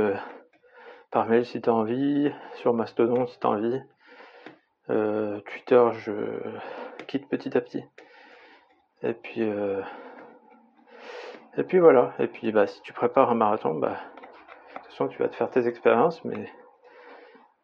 par 1.10 1.26
mail 1.26 1.48
si 1.48 1.64
tu 1.64 1.68
as 1.68 1.74
envie, 1.74 2.32
sur 2.58 2.76
Mastodon 2.76 3.26
si 3.26 3.40
tu 3.40 3.48
as 3.48 3.50
envie. 3.50 3.82
Twitter, 4.88 5.90
je 5.94 6.14
quitte 7.08 7.28
petit 7.28 7.58
à 7.58 7.62
petit. 7.62 7.84
Et 9.02 9.14
puis, 9.14 9.42
euh, 9.42 9.82
et 11.58 11.64
puis 11.64 11.80
voilà. 11.80 12.14
Et 12.20 12.28
puis, 12.28 12.52
bah, 12.52 12.68
si 12.68 12.82
tu 12.82 12.94
prépares 12.94 13.32
un 13.32 13.36
marathon, 13.36 13.74
bah, 13.76 13.90
de 13.90 14.80
toute 14.80 14.86
façon, 14.88 15.08
tu 15.08 15.18
vas 15.20 15.30
te 15.30 15.36
faire 15.36 15.50
tes 15.50 15.68
expériences, 15.68 16.24
mais 16.26 16.52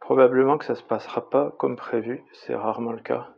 probablement 0.05 0.59
que 0.59 0.65
ça 0.65 0.75
se 0.75 0.83
passera 0.83 1.27
pas 1.31 1.51
comme 1.57 1.75
prévu. 1.75 2.23
C'est 2.31 2.53
rarement 2.53 2.91
le 2.91 3.01
cas. 3.01 3.29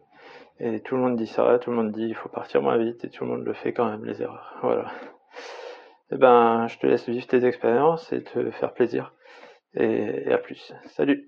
Et 0.59 0.81
tout 0.81 0.95
le 0.95 1.01
monde 1.01 1.15
dit 1.15 1.27
ça, 1.27 1.59
tout 1.59 1.69
le 1.69 1.77
monde 1.77 1.91
dit 1.91 2.07
il 2.07 2.15
faut 2.15 2.29
partir 2.29 2.61
moins 2.61 2.77
vite, 2.77 3.05
et 3.05 3.09
tout 3.09 3.23
le 3.23 3.29
monde 3.29 3.45
le 3.45 3.53
fait 3.53 3.71
quand 3.71 3.89
même, 3.89 4.03
les 4.03 4.21
erreurs. 4.21 4.57
Voilà. 4.61 4.91
Et 6.11 6.17
ben, 6.17 6.67
je 6.67 6.77
te 6.77 6.87
laisse 6.87 7.07
vivre 7.07 7.25
tes 7.25 7.45
expériences 7.45 8.11
et 8.11 8.23
te 8.23 8.51
faire 8.51 8.73
plaisir. 8.73 9.13
Et 9.75 10.31
à 10.31 10.37
plus. 10.37 10.73
Salut 10.87 11.27